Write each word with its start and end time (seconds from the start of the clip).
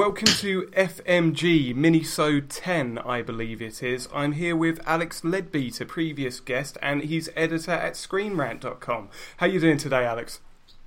welcome 0.00 0.28
to 0.28 0.62
FMG 0.68 1.74
Minisode 1.74 2.46
10, 2.48 2.96
I 3.00 3.20
believe 3.20 3.60
it 3.60 3.82
is. 3.82 4.08
I'm 4.14 4.32
here 4.32 4.56
with 4.56 4.80
Alex 4.86 5.22
Leadbeater, 5.24 5.84
previous 5.84 6.40
guest, 6.40 6.78
and 6.80 7.02
he's 7.02 7.28
editor 7.36 7.72
at 7.72 7.92
ScreenRant.com. 7.92 9.10
How 9.36 9.46
you 9.46 9.60
doing 9.60 9.76
today, 9.76 10.06
Alex? 10.06 10.40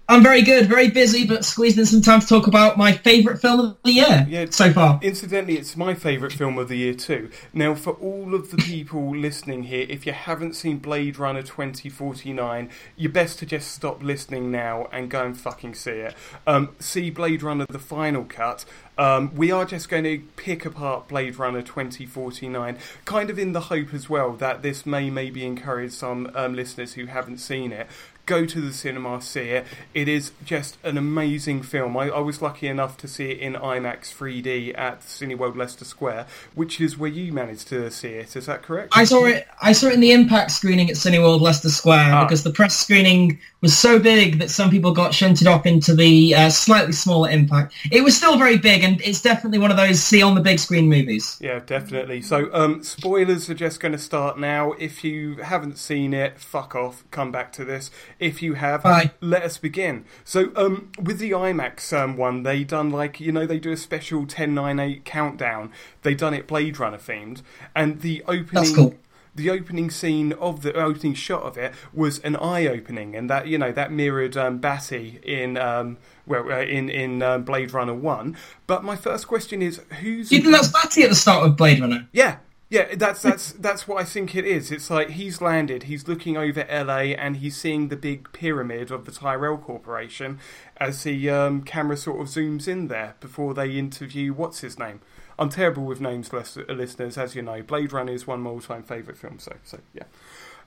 I'm 0.10 0.22
very 0.22 0.42
good, 0.42 0.68
very 0.68 0.90
busy, 0.90 1.26
but 1.26 1.46
squeezed 1.46 1.80
in 1.80 1.86
some 1.86 2.02
time 2.02 2.20
to 2.20 2.28
talk 2.28 2.48
about 2.48 2.78
my 2.78 2.92
favourite 2.92 3.40
film 3.40 3.60
of 3.62 3.78
the 3.86 3.92
year 3.92 4.26
Yeah, 4.28 4.46
so 4.50 4.74
far. 4.74 5.00
Incidentally, 5.02 5.58
it's 5.58 5.78
my 5.78 5.94
favourite 5.94 6.34
film 6.34 6.58
of 6.58 6.68
the 6.68 6.76
year 6.76 6.94
too. 6.94 7.30
Now, 7.54 7.74
for 7.74 7.94
all 7.94 8.36
of 8.36 8.52
the 8.52 8.58
people 8.58 9.16
listening 9.16 9.64
here, 9.64 9.86
if 9.88 10.06
you 10.06 10.12
haven't 10.12 10.56
seen 10.56 10.80
Blade 10.80 11.18
Runner 11.18 11.42
2049, 11.42 12.70
you're 12.98 13.12
best 13.14 13.40
to 13.40 13.46
just 13.46 13.72
stop 13.72 14.04
listening 14.04 14.52
now 14.52 14.90
and 14.92 15.10
go 15.10 15.26
and 15.26 15.38
fucking 15.40 15.76
see 15.76 15.92
it. 15.92 16.16
Um, 16.46 16.76
see 16.80 17.10
Blade 17.10 17.42
Runner 17.42 17.66
the 17.70 17.80
final 17.80 18.26
cut. 18.26 18.66
Um, 18.98 19.34
we 19.36 19.52
are 19.52 19.66
just 19.66 19.90
going 19.90 20.04
to 20.04 20.20
pick 20.36 20.66
apart 20.66 21.08
Blade 21.08 21.38
Runner 21.38 21.62
2049, 21.62 22.78
kind 23.06 23.30
of 23.30 23.40
in 23.40 23.54
the 23.54 23.62
hope 23.62 23.94
as 23.94 24.10
well 24.10 24.34
that 24.34 24.62
this 24.62 24.86
may 24.86 25.10
maybe 25.10 25.46
encourage 25.46 25.94
some 25.94 26.30
um, 26.36 26.54
listeners 26.54 26.94
who 26.94 27.06
haven't 27.08 27.38
seen 27.38 27.72
it 27.72 27.88
go 28.26 28.46
to 28.46 28.62
the 28.62 28.72
cinema, 28.72 29.22
see 29.22 29.50
it. 29.50 29.66
It 29.94 30.08
is 30.08 30.32
just 30.46 30.78
an 30.84 30.98
amazing 30.98 31.62
film. 31.62 31.98
I, 31.98 32.10
I, 32.10 32.20
was 32.20 32.42
lucky 32.42 32.68
enough 32.68 32.96
to 32.98 33.08
see 33.08 33.32
it 33.32 33.40
in 33.40 33.54
IMAX 33.54 34.14
3D 34.16 34.78
at 34.78 35.02
Cineworld 35.02 35.58
Leicester 35.58 35.84
Square, 35.84 36.28
which 36.56 36.80
is 36.80 36.98
where 36.98 37.10
you 37.10 37.34
managed 37.34 37.68
to 37.70 37.90
see 37.92 38.10
it. 38.10 38.36
Is 38.36 38.46
that 38.46 38.62
correct? 38.62 38.94
I 38.96 39.04
saw 39.04 39.26
it. 39.26 39.48
I 39.62 39.74
saw 39.74 39.88
it 39.88 39.96
in 39.96 40.00
the 40.00 40.12
Impact 40.12 40.52
screening 40.52 40.90
at 40.90 40.96
Cineworld 40.96 41.42
Leicester 41.42 41.70
Square 41.70 42.14
ah. 42.14 42.24
because 42.24 42.44
the 42.44 42.52
press 42.52 42.78
screening 42.78 43.40
was 43.62 43.78
so 43.78 44.00
big 44.00 44.40
that 44.40 44.50
some 44.50 44.70
people 44.70 44.94
got 44.94 45.14
shunted 45.14 45.48
off 45.48 45.66
into 45.66 45.96
the 45.96 46.36
uh, 46.36 46.50
slightly 46.50 46.94
smaller 46.94 47.30
Impact. 47.30 47.74
It 47.92 48.04
was 48.04 48.16
still 48.16 48.38
very 48.38 48.58
big, 48.58 48.84
and 48.84 49.02
it's 49.02 49.22
definitely 49.22 49.60
one 49.60 49.72
of 49.72 49.78
those 49.78 50.02
see 50.02 50.22
on 50.22 50.36
the 50.36 50.42
big 50.42 50.60
screen 50.60 50.88
movies. 50.88 51.38
Yeah, 51.42 51.60
definitely. 51.66 52.22
So, 52.22 52.50
um, 52.54 52.84
spoilers 52.84 53.50
are 53.50 53.54
just 53.54 53.80
going 53.80 53.92
to 53.92 53.98
start 53.98 54.40
now. 54.40 54.74
If 54.74 55.04
you 55.04 55.36
haven't 55.38 55.78
seen 55.78 56.14
it, 56.14 56.40
fuck 56.40 56.76
off. 56.76 57.04
Come 57.12 57.32
back 57.32 57.52
to 57.54 57.66
this 57.66 57.92
if 58.20 58.42
you 58.42 58.54
have, 58.56 58.84
Bye. 58.84 59.12
let 59.22 59.44
us 59.44 59.58
begin. 59.58 60.06
So, 60.24 60.52
um, 60.56 60.92
with 61.02 61.20
the 61.20 61.32
IMAX 61.32 61.98
um, 61.98 62.18
one, 62.18 62.44
they 62.44 62.64
done 62.64 62.90
like 62.90 63.20
you 63.20 63.32
know 63.32 63.46
they 63.46 63.60
do 63.60 63.72
a 63.72 63.78
special 63.78 64.20
1098 64.20 65.06
countdown. 65.06 65.72
They 66.02 66.14
done 66.14 66.34
it 66.34 66.48
Blade 66.48 66.80
Runner 66.80 66.98
themed, 66.98 67.42
and 67.76 68.02
the 68.02 68.24
opening. 68.28 68.76
Cool. 68.76 68.96
The 69.36 69.50
opening 69.50 69.90
scene 69.90 70.34
of 70.34 70.62
the 70.62 70.76
opening 70.76 71.16
shot 71.16 71.42
of 71.42 71.58
it 71.58 71.74
was 71.92 72.20
an 72.20 72.36
eye 72.36 72.68
opening, 72.68 73.16
and 73.16 73.28
that 73.32 73.48
you 73.48 73.58
know 73.58 73.72
that 73.72 73.92
mirrored 73.92 74.38
um, 74.38 74.60
Batty 74.60 75.20
in 75.24 75.58
um, 75.58 75.98
well 76.28 76.52
uh, 76.52 76.62
in 76.62 76.88
in 76.88 77.24
um, 77.24 77.44
Blade 77.44 77.74
Runner 77.74 77.96
One. 77.96 78.38
But 78.68 78.84
my 78.84 78.96
first 78.96 79.28
question 79.28 79.64
is, 79.64 79.82
who's 80.02 80.32
you 80.32 80.40
think 80.40 80.54
that's 80.54 80.68
Batty 80.68 81.02
at 81.02 81.10
the 81.10 81.16
start 81.16 81.48
of 81.48 81.58
Blade 81.58 81.82
Runner? 81.82 82.08
Yeah, 82.12 82.38
yeah, 82.70 82.96
that's 82.96 83.22
that's 83.22 83.52
that's 83.54 83.88
what 83.88 84.02
I 84.02 84.04
think 84.04 84.36
it 84.36 84.46
is. 84.46 84.72
It's 84.72 84.90
like 84.90 85.12
he's 85.12 85.42
landed, 85.42 85.84
he's 85.84 86.08
looking 86.08 86.38
over 86.38 86.66
LA, 86.70 87.14
and 87.16 87.38
he's 87.38 87.56
seeing 87.56 87.90
the 87.90 87.96
big 87.96 88.32
pyramid 88.34 88.90
of 88.90 89.06
the 89.06 89.12
Tyrell 89.12 89.58
Corporation 89.58 90.40
as 90.78 91.04
the 91.04 91.30
um, 91.30 91.62
camera 91.64 91.98
sort 91.98 92.22
of 92.22 92.28
zooms 92.28 92.68
in 92.68 92.88
there 92.88 93.16
before 93.20 93.54
they 93.54 93.78
interview 93.78 94.34
what's 94.34 94.62
his 94.62 94.80
name. 94.80 95.02
I'm 95.38 95.50
terrible 95.50 95.84
with 95.84 96.00
names, 96.00 96.32
listeners, 96.32 97.18
as 97.18 97.36
you 97.36 97.42
know. 97.42 97.62
Blade 97.62 97.92
Runner 97.92 98.14
is 98.14 98.28
one 98.28 98.40
of 98.40 98.44
my 98.44 98.52
all-time 98.52 98.84
favourite 98.84 99.18
films, 99.18 99.44
so 99.44 99.56
so 99.64 99.80
yeah. 99.94 100.04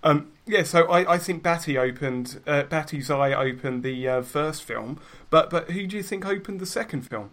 Um, 0.02 0.30
yeah, 0.46 0.62
so 0.62 0.84
I, 0.84 1.14
I 1.14 1.18
think 1.18 1.42
Batty 1.42 1.76
opened 1.76 2.40
uh, 2.46 2.64
Batty's 2.64 3.10
eye 3.10 3.32
opened 3.32 3.82
the 3.82 4.08
uh, 4.08 4.22
first 4.22 4.62
film, 4.62 5.00
but 5.30 5.50
but 5.50 5.70
who 5.70 5.86
do 5.86 5.96
you 5.96 6.02
think 6.02 6.24
opened 6.24 6.60
the 6.60 6.66
second 6.66 7.02
film? 7.02 7.30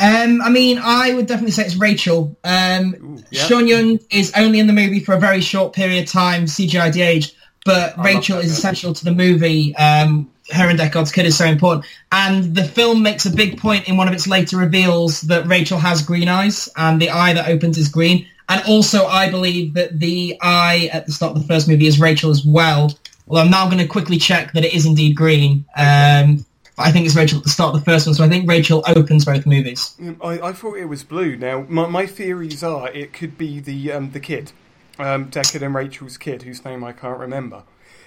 Um, 0.00 0.40
I 0.40 0.48
mean, 0.48 0.80
I 0.82 1.12
would 1.12 1.26
definitely 1.26 1.52
say 1.52 1.66
it's 1.66 1.76
Rachel. 1.76 2.36
Um, 2.42 3.18
Ooh. 3.32 3.36
Sean 3.36 3.66
Young 3.66 3.98
is 4.10 4.32
only 4.34 4.58
in 4.58 4.66
the 4.66 4.72
movie 4.72 5.00
for 5.00 5.14
a 5.14 5.20
very 5.20 5.42
short 5.42 5.74
period 5.74 6.04
of 6.04 6.10
time, 6.10 6.46
CGI 6.46 6.90
de-age, 6.90 7.34
but 7.66 7.98
I 7.98 8.04
Rachel 8.04 8.38
is 8.38 8.50
essential 8.50 8.94
to 8.94 9.04
the 9.04 9.12
movie. 9.12 9.76
Um, 9.76 10.30
her 10.52 10.68
and 10.68 10.78
Deckard's 10.78 11.12
kid 11.12 11.26
is 11.26 11.36
so 11.36 11.44
important. 11.44 11.84
And 12.10 12.54
the 12.54 12.64
film 12.64 13.02
makes 13.02 13.26
a 13.26 13.30
big 13.30 13.58
point 13.58 13.88
in 13.88 13.96
one 13.96 14.08
of 14.08 14.14
its 14.14 14.26
later 14.26 14.56
reveals 14.56 15.20
that 15.22 15.46
Rachel 15.46 15.78
has 15.78 16.02
green 16.02 16.28
eyes, 16.28 16.68
and 16.76 17.00
the 17.00 17.10
eye 17.10 17.34
that 17.34 17.48
opens 17.48 17.76
is 17.76 17.88
green. 17.88 18.26
And 18.48 18.62
also, 18.66 19.06
I 19.06 19.30
believe 19.30 19.74
that 19.74 20.00
the 20.00 20.36
eye 20.40 20.90
at 20.92 21.06
the 21.06 21.12
start 21.12 21.36
of 21.36 21.42
the 21.42 21.46
first 21.46 21.68
movie 21.68 21.86
is 21.86 22.00
Rachel 22.00 22.30
as 22.30 22.44
well. 22.44 22.92
Well, 23.26 23.44
I'm 23.44 23.50
now 23.50 23.66
going 23.66 23.78
to 23.78 23.86
quickly 23.86 24.16
check 24.16 24.52
that 24.54 24.64
it 24.64 24.74
is 24.74 24.86
indeed 24.86 25.14
green. 25.14 25.64
Um, 25.76 26.44
I 26.78 26.92
think 26.92 27.06
it's 27.06 27.16
Rachel 27.16 27.38
at 27.38 27.44
the 27.44 27.50
start 27.50 27.74
of 27.74 27.80
the 27.80 27.84
first 27.84 28.06
one, 28.06 28.14
so 28.14 28.24
I 28.24 28.28
think 28.28 28.48
Rachel 28.48 28.82
opens 28.86 29.24
both 29.24 29.44
movies. 29.46 29.94
Mm, 30.00 30.16
I, 30.22 30.48
I 30.48 30.52
thought 30.52 30.78
it 30.78 30.86
was 30.86 31.02
blue. 31.02 31.36
Now, 31.36 31.66
my, 31.68 31.86
my 31.86 32.06
theories 32.06 32.62
are 32.62 32.88
it 32.90 33.12
could 33.12 33.36
be 33.36 33.60
the 33.60 33.92
um, 33.92 34.12
the 34.12 34.20
kid, 34.20 34.52
um, 34.98 35.30
Deckard 35.30 35.62
and 35.62 35.74
Rachel's 35.74 36.16
kid, 36.16 36.42
whose 36.42 36.64
name 36.64 36.82
I 36.84 36.92
can't 36.92 37.18
remember. 37.18 37.64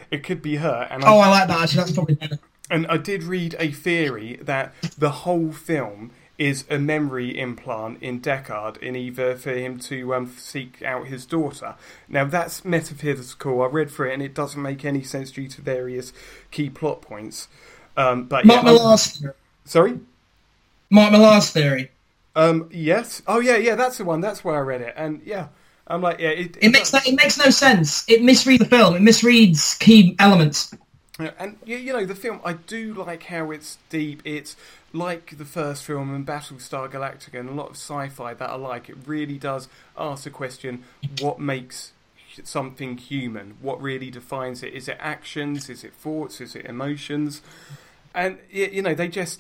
It 0.09 0.23
could 0.23 0.41
be 0.41 0.57
her. 0.57 0.87
And 0.89 1.03
oh, 1.03 1.19
I, 1.19 1.27
I 1.27 1.29
like 1.29 1.47
that. 1.47 1.61
Actually, 1.61 1.77
that's 1.77 1.91
probably 1.91 2.15
better. 2.15 2.39
And 2.69 2.87
I 2.87 2.97
did 2.97 3.23
read 3.23 3.55
a 3.59 3.71
theory 3.71 4.39
that 4.41 4.73
the 4.97 5.11
whole 5.11 5.51
film 5.51 6.11
is 6.37 6.65
a 6.69 6.79
memory 6.79 7.37
implant 7.37 8.01
in 8.01 8.19
Deckard 8.19 8.77
in 8.77 8.95
either 8.95 9.35
for 9.35 9.51
him 9.51 9.79
to 9.79 10.15
um, 10.15 10.33
seek 10.35 10.81
out 10.81 11.07
his 11.07 11.25
daughter. 11.25 11.75
Now 12.07 12.25
that's 12.25 12.65
metaphysical. 12.65 13.61
I 13.61 13.67
read 13.67 13.91
through 13.91 14.09
it 14.09 14.13
and 14.13 14.23
it 14.23 14.33
doesn't 14.33 14.61
make 14.61 14.83
any 14.83 15.03
sense 15.03 15.31
due 15.31 15.47
to 15.47 15.61
various 15.61 16.11
key 16.49 16.69
plot 16.69 17.01
points. 17.01 17.47
Um, 17.95 18.25
but 18.25 18.45
Mark 18.45 18.63
yeah, 18.63 18.71
Millar's 18.71 19.07
theory. 19.07 19.33
Sorry, 19.65 19.99
Mark 20.89 21.11
Millar's 21.11 21.49
theory. 21.49 21.91
Um, 22.35 22.69
yes. 22.71 23.21
Oh, 23.27 23.39
yeah, 23.39 23.57
yeah. 23.57 23.75
That's 23.75 23.97
the 23.97 24.05
one. 24.05 24.21
That's 24.21 24.43
where 24.43 24.55
I 24.55 24.61
read 24.61 24.81
it, 24.81 24.93
and 24.97 25.21
yeah, 25.23 25.47
I'm 25.87 26.01
like, 26.01 26.19
yeah. 26.19 26.29
It, 26.29 26.57
it, 26.57 26.65
it 26.65 26.69
makes 26.71 26.91
no, 26.93 26.99
it 27.05 27.15
makes 27.15 27.37
no 27.37 27.49
sense. 27.49 28.07
It 28.09 28.21
misreads 28.21 28.59
the 28.59 28.65
film. 28.65 28.95
It 28.95 29.01
misreads 29.01 29.77
key 29.79 30.15
elements. 30.19 30.73
And 31.19 31.57
you 31.65 31.93
know 31.93 32.05
the 32.05 32.15
film, 32.15 32.41
I 32.43 32.53
do 32.53 32.93
like 32.95 33.23
how 33.23 33.51
it's 33.51 33.77
deep. 33.89 34.23
It's 34.25 34.55
like 34.93 35.37
the 35.37 35.45
first 35.45 35.83
film 35.83 36.13
and 36.13 36.25
Battlestar 36.25 36.89
Galactica 36.91 37.39
and 37.39 37.49
a 37.49 37.53
lot 37.53 37.69
of 37.69 37.75
sci-fi 37.75 38.33
that 38.33 38.49
I 38.49 38.55
like. 38.55 38.89
It 38.89 38.97
really 39.05 39.37
does 39.37 39.67
ask 39.95 40.23
the 40.23 40.31
question: 40.31 40.83
what 41.21 41.39
makes 41.39 41.91
something 42.43 42.97
human? 42.97 43.57
What 43.61 43.81
really 43.81 44.09
defines 44.09 44.63
it? 44.63 44.73
Is 44.73 44.87
it 44.87 44.97
actions? 44.99 45.69
Is 45.69 45.83
it 45.83 45.93
thoughts? 45.93 46.41
Is 46.41 46.55
it 46.55 46.65
emotions? 46.65 47.41
and 48.13 48.37
you 48.49 48.81
know 48.81 48.93
they 48.93 49.07
just 49.07 49.39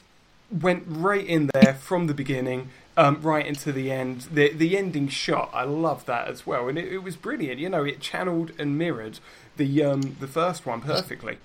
went 0.51 0.83
right 0.87 1.25
in 1.25 1.49
there 1.53 1.73
from 1.73 2.07
the 2.07 2.13
beginning, 2.13 2.69
um, 2.97 3.21
right 3.21 3.45
into 3.45 3.71
the 3.71 3.91
end. 3.91 4.21
The 4.31 4.51
the 4.53 4.77
ending 4.77 5.07
shot, 5.07 5.49
I 5.53 5.63
love 5.63 6.05
that 6.05 6.27
as 6.27 6.45
well, 6.45 6.67
and 6.67 6.77
it, 6.77 6.91
it 6.91 6.99
was 6.99 7.15
brilliant. 7.15 7.59
You 7.59 7.69
know, 7.69 7.83
it 7.83 7.99
channeled 7.99 8.51
and 8.57 8.77
mirrored 8.77 9.19
the 9.57 9.83
um, 9.83 10.15
the 10.19 10.27
first 10.27 10.65
one 10.65 10.81
perfectly. 10.81 11.37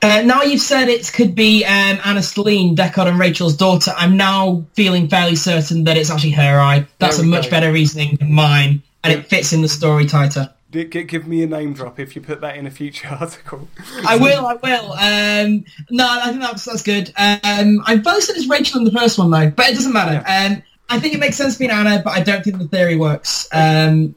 Uh, 0.00 0.22
now 0.22 0.42
you've 0.42 0.60
said 0.60 0.88
it 0.88 1.12
could 1.12 1.34
be 1.34 1.64
um, 1.64 1.98
Ana 2.04 2.20
Stelline, 2.20 2.76
Deckard 2.76 3.08
and 3.08 3.18
Rachel's 3.18 3.56
daughter. 3.56 3.92
I'm 3.96 4.16
now 4.16 4.64
feeling 4.74 5.08
fairly 5.08 5.34
certain 5.34 5.84
that 5.84 5.96
it's 5.96 6.08
actually 6.08 6.30
her 6.32 6.60
eye. 6.60 6.86
That's 7.00 7.18
a 7.18 7.24
much 7.24 7.46
go. 7.46 7.50
better 7.50 7.72
reasoning 7.72 8.14
than 8.14 8.32
mine, 8.32 8.84
and 9.04 9.12
it 9.12 9.26
fits 9.26 9.52
in 9.52 9.62
the 9.62 9.68
story 9.68 10.06
tighter. 10.06 10.52
Give 10.70 11.26
me 11.26 11.42
a 11.42 11.46
name 11.46 11.72
drop 11.72 11.98
if 11.98 12.14
you 12.14 12.20
put 12.20 12.42
that 12.42 12.56
in 12.56 12.66
a 12.66 12.70
future 12.70 13.08
article. 13.20 13.68
I 14.06 14.16
will. 14.16 14.46
I 14.46 14.54
will. 14.54 14.92
Um, 14.92 15.64
no, 15.90 16.06
I 16.06 16.28
think 16.28 16.42
that's 16.42 16.64
that's 16.64 16.82
good. 16.82 17.08
Um, 17.16 17.82
I 17.86 17.96
both 17.96 18.22
said 18.22 18.36
it's 18.36 18.48
Rachel 18.48 18.78
in 18.78 18.84
the 18.84 18.92
first 18.92 19.18
one 19.18 19.30
though, 19.30 19.50
but 19.50 19.70
it 19.70 19.74
doesn't 19.74 19.94
matter. 19.94 20.22
Yeah. 20.26 20.46
Um, 20.46 20.62
I 20.90 21.00
think 21.00 21.14
it 21.14 21.20
makes 21.20 21.36
sense 21.36 21.56
being 21.56 21.70
Ana, 21.70 22.02
but 22.04 22.10
I 22.10 22.20
don't 22.20 22.42
think 22.42 22.58
the 22.58 22.68
theory 22.68 22.96
works. 22.96 23.48
Um, 23.52 24.14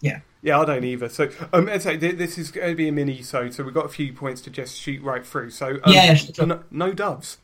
yeah. 0.00 0.20
Yeah, 0.42 0.60
I 0.60 0.64
don't 0.64 0.84
either. 0.84 1.08
So, 1.08 1.30
um, 1.52 1.68
so 1.78 1.96
this 1.96 2.36
is 2.36 2.50
going 2.50 2.70
to 2.70 2.74
be 2.74 2.88
a 2.88 2.92
mini 2.92 3.22
so 3.22 3.50
so 3.50 3.62
we've 3.62 3.74
got 3.74 3.86
a 3.86 3.88
few 3.90 4.12
points 4.12 4.40
to 4.42 4.50
just 4.50 4.76
shoot 4.76 5.00
right 5.02 5.24
through. 5.24 5.50
So, 5.50 5.78
um, 5.84 5.92
yeah, 5.92 6.14
sure. 6.14 6.46
no, 6.46 6.64
no 6.70 6.92
doves, 6.92 7.38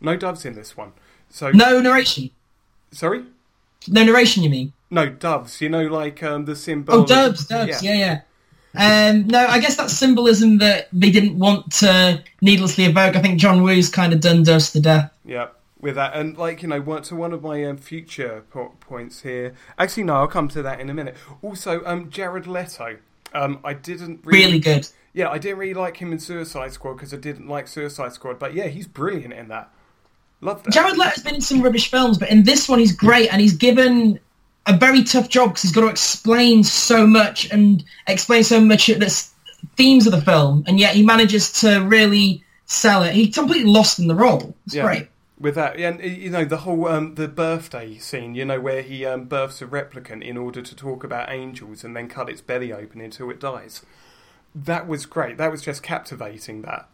no 0.00 0.16
doves 0.16 0.44
in 0.44 0.54
this 0.54 0.76
one. 0.76 0.92
So 1.28 1.50
no 1.50 1.80
narration. 1.80 2.30
Sorry. 2.92 3.24
No 3.88 4.04
narration, 4.04 4.44
you 4.44 4.50
mean? 4.50 4.72
No, 4.90 5.08
doves. 5.08 5.60
You 5.60 5.68
know, 5.68 5.86
like 5.86 6.22
um, 6.22 6.44
the 6.44 6.56
symbol. 6.56 6.94
Oh, 6.94 7.06
doves, 7.06 7.46
doves. 7.46 7.82
Yeah, 7.82 7.94
yeah. 7.94 7.98
yeah. 7.98 8.20
Um, 8.76 9.26
no, 9.26 9.46
I 9.46 9.58
guess 9.58 9.76
that's 9.76 9.94
symbolism 9.94 10.58
that 10.58 10.88
they 10.92 11.10
didn't 11.10 11.38
want 11.38 11.72
to 11.74 12.22
needlessly 12.42 12.84
evoke. 12.84 13.16
I 13.16 13.22
think 13.22 13.40
John 13.40 13.62
Woo's 13.62 13.88
kind 13.88 14.12
of 14.12 14.20
done 14.20 14.42
doves 14.42 14.72
to 14.72 14.80
death. 14.80 15.12
Yeah, 15.24 15.48
with 15.80 15.94
that, 15.94 16.14
and 16.14 16.36
like 16.36 16.62
you 16.62 16.68
know, 16.68 16.80
to 16.80 17.16
one 17.16 17.32
of 17.32 17.42
my 17.42 17.64
um, 17.64 17.78
future 17.78 18.44
po- 18.50 18.74
points 18.80 19.22
here. 19.22 19.54
Actually, 19.78 20.04
no, 20.04 20.16
I'll 20.16 20.28
come 20.28 20.48
to 20.48 20.62
that 20.62 20.78
in 20.80 20.90
a 20.90 20.94
minute. 20.94 21.16
Also, 21.42 21.82
um, 21.84 22.10
Jared 22.10 22.46
Leto. 22.46 22.98
Um, 23.32 23.60
I 23.64 23.74
didn't 23.74 24.20
really, 24.24 24.44
really 24.44 24.58
good. 24.60 24.88
Yeah, 25.12 25.30
I 25.30 25.38
didn't 25.38 25.58
really 25.58 25.74
like 25.74 25.96
him 25.96 26.12
in 26.12 26.18
Suicide 26.18 26.72
Squad 26.72 26.94
because 26.94 27.14
I 27.14 27.16
didn't 27.16 27.48
like 27.48 27.68
Suicide 27.68 28.12
Squad, 28.12 28.38
but 28.38 28.54
yeah, 28.54 28.66
he's 28.66 28.86
brilliant 28.86 29.32
in 29.32 29.48
that. 29.48 29.70
Love 30.42 30.62
that. 30.62 30.72
Jared 30.72 30.98
Leto's 30.98 31.24
been 31.24 31.36
in 31.36 31.40
some 31.40 31.62
rubbish 31.62 31.90
films, 31.90 32.18
but 32.18 32.30
in 32.30 32.42
this 32.42 32.68
one 32.68 32.78
he's 32.78 32.92
great, 32.92 33.32
and 33.32 33.40
he's 33.40 33.54
given 33.54 34.20
a 34.66 34.76
very 34.76 35.04
tough 35.04 35.28
job 35.28 35.50
because 35.50 35.62
he's 35.62 35.72
got 35.72 35.82
to 35.82 35.88
explain 35.88 36.64
so 36.64 37.06
much 37.06 37.50
and 37.50 37.84
explain 38.06 38.44
so 38.44 38.60
much 38.60 38.88
of 38.88 39.00
the 39.00 39.26
themes 39.76 40.06
of 40.06 40.12
the 40.12 40.20
film, 40.20 40.64
and 40.66 40.78
yet 40.78 40.94
he 40.94 41.04
manages 41.04 41.52
to 41.60 41.78
really 41.80 42.42
sell 42.66 43.02
it. 43.02 43.14
He's 43.14 43.34
completely 43.34 43.70
lost 43.70 43.98
in 43.98 44.08
the 44.08 44.14
role. 44.14 44.54
It's 44.66 44.74
yeah. 44.74 44.82
great. 44.82 45.08
with 45.38 45.54
that, 45.54 45.76
and 45.76 46.00
you 46.02 46.30
know 46.30 46.44
the 46.44 46.58
whole 46.58 46.88
um, 46.88 47.14
the 47.14 47.28
birthday 47.28 47.96
scene, 47.98 48.34
you 48.34 48.44
know 48.44 48.60
where 48.60 48.82
he 48.82 49.04
um, 49.04 49.24
births 49.24 49.62
a 49.62 49.66
replicant 49.66 50.22
in 50.22 50.36
order 50.36 50.62
to 50.62 50.74
talk 50.74 51.04
about 51.04 51.30
angels 51.30 51.84
and 51.84 51.96
then 51.96 52.08
cut 52.08 52.28
its 52.28 52.40
belly 52.40 52.72
open 52.72 53.00
until 53.00 53.30
it 53.30 53.40
dies. 53.40 53.84
That 54.54 54.88
was 54.88 55.06
great. 55.06 55.36
That 55.36 55.50
was 55.50 55.62
just 55.62 55.82
captivating. 55.82 56.62
That. 56.62 56.88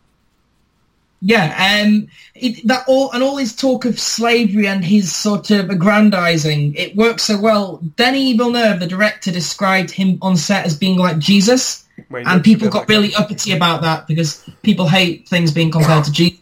Yeah, 1.24 1.84
um, 1.84 2.08
it, 2.34 2.66
that 2.66 2.84
all 2.88 3.12
and 3.12 3.22
all 3.22 3.36
his 3.36 3.54
talk 3.54 3.84
of 3.84 4.00
slavery 4.00 4.66
and 4.66 4.84
his 4.84 5.14
sort 5.14 5.52
of 5.52 5.70
aggrandizing, 5.70 6.74
it 6.74 6.96
works 6.96 7.22
so 7.22 7.40
well. 7.40 7.76
Denis 7.94 8.36
Villeneuve, 8.36 8.80
the 8.80 8.88
director, 8.88 9.30
described 9.30 9.92
him 9.92 10.19
on 10.20 10.36
set 10.36 10.66
as 10.66 10.76
being 10.76 10.98
like 10.98 11.19
Jesus, 11.19 11.86
and 12.10 12.42
people 12.42 12.69
got 12.69 12.80
like 12.80 12.88
really 12.88 13.14
uppity 13.14 13.52
about 13.52 13.82
that 13.82 14.08
because 14.08 14.44
people 14.62 14.88
hate 14.88 15.28
things 15.28 15.52
being 15.52 15.70
compared 15.70 16.04
to 16.04 16.12
Jesus. 16.12 16.40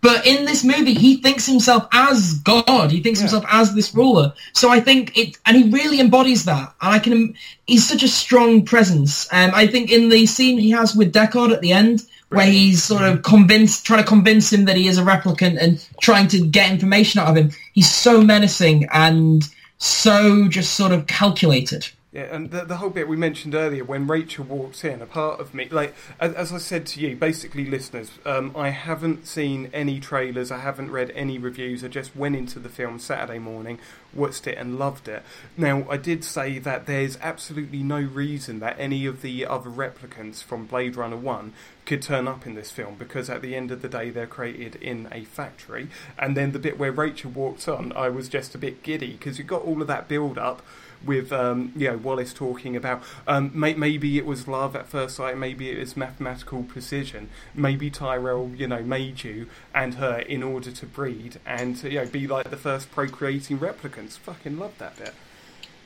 But 0.00 0.26
in 0.26 0.44
this 0.44 0.62
movie, 0.62 0.94
he 0.94 1.16
thinks 1.16 1.46
himself 1.46 1.88
as 1.92 2.34
God. 2.40 2.90
He 2.90 3.02
thinks 3.02 3.18
yeah. 3.18 3.24
himself 3.24 3.44
as 3.48 3.74
this 3.74 3.94
ruler. 3.94 4.32
So 4.52 4.70
I 4.70 4.78
think 4.78 5.16
it, 5.16 5.38
and 5.44 5.56
he 5.56 5.70
really 5.70 6.00
embodies 6.00 6.44
that. 6.44 6.72
And 6.80 6.94
I 6.94 6.98
can, 6.98 7.34
he's 7.66 7.88
such 7.88 8.02
a 8.04 8.08
strong 8.08 8.64
presence. 8.64 9.26
Um, 9.32 9.50
I 9.54 9.66
think 9.66 9.90
in 9.90 10.08
the 10.08 10.26
scene 10.26 10.58
he 10.58 10.70
has 10.70 10.94
with 10.94 11.12
Deckard 11.12 11.52
at 11.52 11.62
the 11.62 11.72
end, 11.72 12.04
where 12.30 12.46
he's 12.46 12.82
sort 12.84 13.02
of 13.02 13.22
convinced, 13.22 13.86
trying 13.86 14.02
to 14.02 14.08
convince 14.08 14.52
him 14.52 14.66
that 14.66 14.76
he 14.76 14.88
is 14.88 14.98
a 14.98 15.02
replicant 15.02 15.58
and 15.60 15.86
trying 16.00 16.28
to 16.28 16.46
get 16.46 16.70
information 16.70 17.20
out 17.20 17.28
of 17.28 17.36
him, 17.36 17.50
he's 17.72 17.90
so 17.92 18.22
menacing 18.22 18.86
and 18.92 19.44
so 19.78 20.48
just 20.48 20.74
sort 20.74 20.92
of 20.92 21.06
calculated. 21.06 21.88
Yeah, 22.10 22.34
and 22.34 22.50
the, 22.50 22.64
the 22.64 22.78
whole 22.78 22.88
bit 22.88 23.06
we 23.06 23.18
mentioned 23.18 23.54
earlier 23.54 23.84
when 23.84 24.06
Rachel 24.06 24.42
walks 24.42 24.82
in, 24.82 25.02
a 25.02 25.06
part 25.06 25.40
of 25.40 25.52
me, 25.52 25.68
like 25.68 25.94
as, 26.18 26.32
as 26.32 26.52
I 26.54 26.56
said 26.56 26.86
to 26.86 27.00
you, 27.00 27.14
basically, 27.14 27.66
listeners, 27.66 28.10
um, 28.24 28.56
I 28.56 28.70
haven't 28.70 29.26
seen 29.26 29.68
any 29.74 30.00
trailers, 30.00 30.50
I 30.50 30.60
haven't 30.60 30.90
read 30.90 31.10
any 31.14 31.36
reviews. 31.36 31.84
I 31.84 31.88
just 31.88 32.16
went 32.16 32.34
into 32.34 32.60
the 32.60 32.70
film 32.70 32.98
Saturday 32.98 33.38
morning, 33.38 33.78
watched 34.14 34.46
it, 34.46 34.56
and 34.56 34.78
loved 34.78 35.06
it. 35.06 35.22
Now, 35.54 35.86
I 35.90 35.98
did 35.98 36.24
say 36.24 36.58
that 36.58 36.86
there's 36.86 37.18
absolutely 37.20 37.82
no 37.82 38.00
reason 38.00 38.60
that 38.60 38.76
any 38.78 39.04
of 39.04 39.20
the 39.20 39.44
other 39.44 39.68
replicants 39.68 40.42
from 40.42 40.64
Blade 40.64 40.96
Runner 40.96 41.16
One 41.16 41.52
could 41.84 42.00
turn 42.00 42.26
up 42.26 42.46
in 42.46 42.54
this 42.54 42.70
film 42.70 42.94
because 42.98 43.28
at 43.28 43.42
the 43.42 43.54
end 43.54 43.70
of 43.70 43.82
the 43.82 43.88
day 43.88 44.08
they're 44.08 44.26
created 44.26 44.76
in 44.76 45.08
a 45.12 45.24
factory. 45.24 45.88
And 46.18 46.38
then 46.38 46.52
the 46.52 46.58
bit 46.58 46.78
where 46.78 46.92
Rachel 46.92 47.30
walks 47.30 47.68
on, 47.68 47.92
I 47.92 48.08
was 48.08 48.30
just 48.30 48.54
a 48.54 48.58
bit 48.58 48.82
giddy 48.82 49.12
because 49.12 49.36
you 49.36 49.44
got 49.44 49.62
all 49.62 49.82
of 49.82 49.88
that 49.88 50.08
build 50.08 50.38
up 50.38 50.62
with 51.04 51.32
um, 51.32 51.72
you 51.76 51.88
know 51.88 51.96
Wallace 51.96 52.32
talking 52.32 52.76
about 52.76 53.02
um, 53.26 53.50
may- 53.54 53.74
maybe 53.74 54.18
it 54.18 54.26
was 54.26 54.48
love 54.48 54.76
at 54.76 54.88
first 54.88 55.16
sight, 55.16 55.36
maybe 55.36 55.70
it 55.70 55.78
was 55.78 55.96
mathematical 55.96 56.62
precision, 56.62 57.28
maybe 57.54 57.90
Tyrell 57.90 58.50
you 58.56 58.66
know 58.66 58.82
made 58.82 59.24
you 59.24 59.48
and 59.74 59.94
her 59.94 60.18
in 60.18 60.42
order 60.42 60.70
to 60.70 60.86
breed 60.86 61.38
and 61.46 61.82
you 61.82 62.00
know 62.00 62.06
be 62.06 62.26
like 62.26 62.50
the 62.50 62.56
first 62.56 62.90
procreating 62.90 63.58
replicants. 63.58 64.18
Fucking 64.18 64.58
love 64.58 64.76
that 64.78 64.96
bit. 64.96 65.14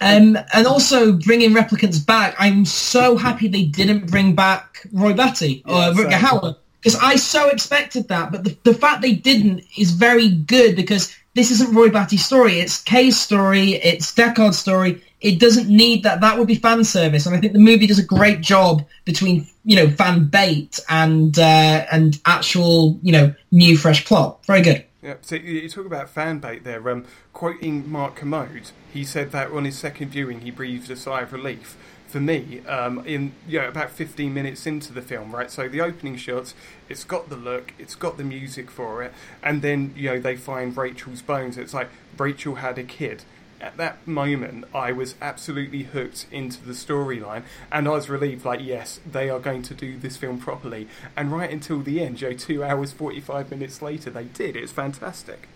Um, 0.00 0.36
and 0.52 0.66
also 0.66 1.12
bringing 1.12 1.50
replicants 1.50 2.04
back. 2.04 2.34
I'm 2.38 2.64
so 2.64 3.16
happy 3.16 3.46
they 3.46 3.64
didn't 3.64 4.10
bring 4.10 4.34
back 4.34 4.84
Roy 4.92 5.14
Batty 5.14 5.62
or 5.64 5.74
yeah, 5.74 5.92
Rutger 5.92 6.18
Hauer 6.18 6.56
because 6.80 6.98
I 6.98 7.14
so 7.14 7.48
expected 7.50 8.08
that. 8.08 8.32
But 8.32 8.42
the, 8.42 8.56
the 8.64 8.74
fact 8.74 9.02
they 9.02 9.14
didn't 9.14 9.64
is 9.78 9.92
very 9.92 10.28
good 10.28 10.74
because 10.74 11.16
this 11.34 11.50
isn't 11.50 11.74
Roy 11.74 11.88
Batty's 11.88 12.24
story. 12.24 12.60
It's 12.60 12.80
Kay's 12.82 13.18
story. 13.18 13.74
It's 13.74 14.12
Deckard's 14.14 14.58
story. 14.58 15.02
It 15.20 15.38
doesn't 15.38 15.68
need 15.68 16.02
that. 16.02 16.20
That 16.20 16.38
would 16.38 16.48
be 16.48 16.56
fan 16.56 16.84
service, 16.84 17.26
and 17.26 17.34
I 17.34 17.40
think 17.40 17.52
the 17.52 17.58
movie 17.58 17.86
does 17.86 17.98
a 17.98 18.04
great 18.04 18.40
job 18.40 18.86
between 19.04 19.46
you 19.64 19.76
know 19.76 19.90
fan 19.90 20.26
bait 20.26 20.80
and 20.88 21.38
uh, 21.38 21.86
and 21.90 22.20
actual 22.26 22.98
you 23.02 23.12
know 23.12 23.34
new 23.50 23.76
fresh 23.76 24.04
plot. 24.04 24.44
Very 24.46 24.62
good. 24.62 24.84
Yeah, 25.00 25.14
so 25.20 25.36
you 25.36 25.68
talk 25.68 25.86
about 25.86 26.10
fan 26.10 26.38
bait 26.38 26.64
there. 26.64 26.88
Um, 26.88 27.06
quoting 27.32 27.90
Mark 27.90 28.16
Kermode, 28.16 28.70
he 28.92 29.04
said 29.04 29.32
that 29.32 29.50
on 29.50 29.64
his 29.64 29.78
second 29.78 30.10
viewing 30.10 30.42
he 30.42 30.50
breathed 30.50 30.90
a 30.90 30.96
sigh 30.96 31.22
of 31.22 31.32
relief 31.32 31.76
for 32.12 32.20
me 32.20 32.60
um, 32.66 33.04
in 33.06 33.32
you 33.48 33.58
know, 33.58 33.68
about 33.68 33.90
15 33.90 34.32
minutes 34.32 34.66
into 34.66 34.92
the 34.92 35.00
film 35.00 35.34
right? 35.34 35.50
So 35.50 35.68
the 35.68 35.80
opening 35.80 36.16
shots 36.16 36.54
it's 36.88 37.04
got 37.04 37.30
the 37.30 37.36
look 37.36 37.72
it's 37.78 37.94
got 37.94 38.18
the 38.18 38.24
music 38.24 38.70
for 38.70 39.02
it 39.02 39.12
and 39.42 39.62
then 39.62 39.94
you 39.96 40.10
know 40.10 40.20
they 40.20 40.36
find 40.36 40.76
rachel's 40.76 41.22
bones. 41.22 41.56
It's 41.56 41.74
like 41.74 41.88
rachel 42.18 42.56
had 42.56 42.78
a 42.78 42.84
kid. 42.84 43.24
At 43.60 43.76
that 43.78 44.06
moment 44.06 44.66
i 44.74 44.92
was 44.92 45.14
absolutely 45.22 45.84
hooked 45.84 46.26
into 46.30 46.62
the 46.64 46.72
storyline 46.72 47.44
and 47.70 47.86
i 47.86 47.92
was 47.92 48.10
relieved 48.10 48.44
like 48.44 48.60
yes 48.60 48.98
they 49.10 49.30
are 49.30 49.38
going 49.38 49.62
to 49.62 49.74
do 49.74 49.96
this 49.96 50.18
film 50.18 50.38
properly. 50.38 50.88
And 51.16 51.32
right 51.32 51.50
until 51.50 51.80
the 51.80 52.02
end 52.02 52.20
you 52.20 52.30
know 52.30 52.36
two 52.36 52.62
hours 52.62 52.92
45 52.92 53.50
minutes 53.50 53.80
later 53.80 54.10
they 54.10 54.24
did. 54.24 54.54
It's 54.54 54.72
fantastic. 54.72 55.48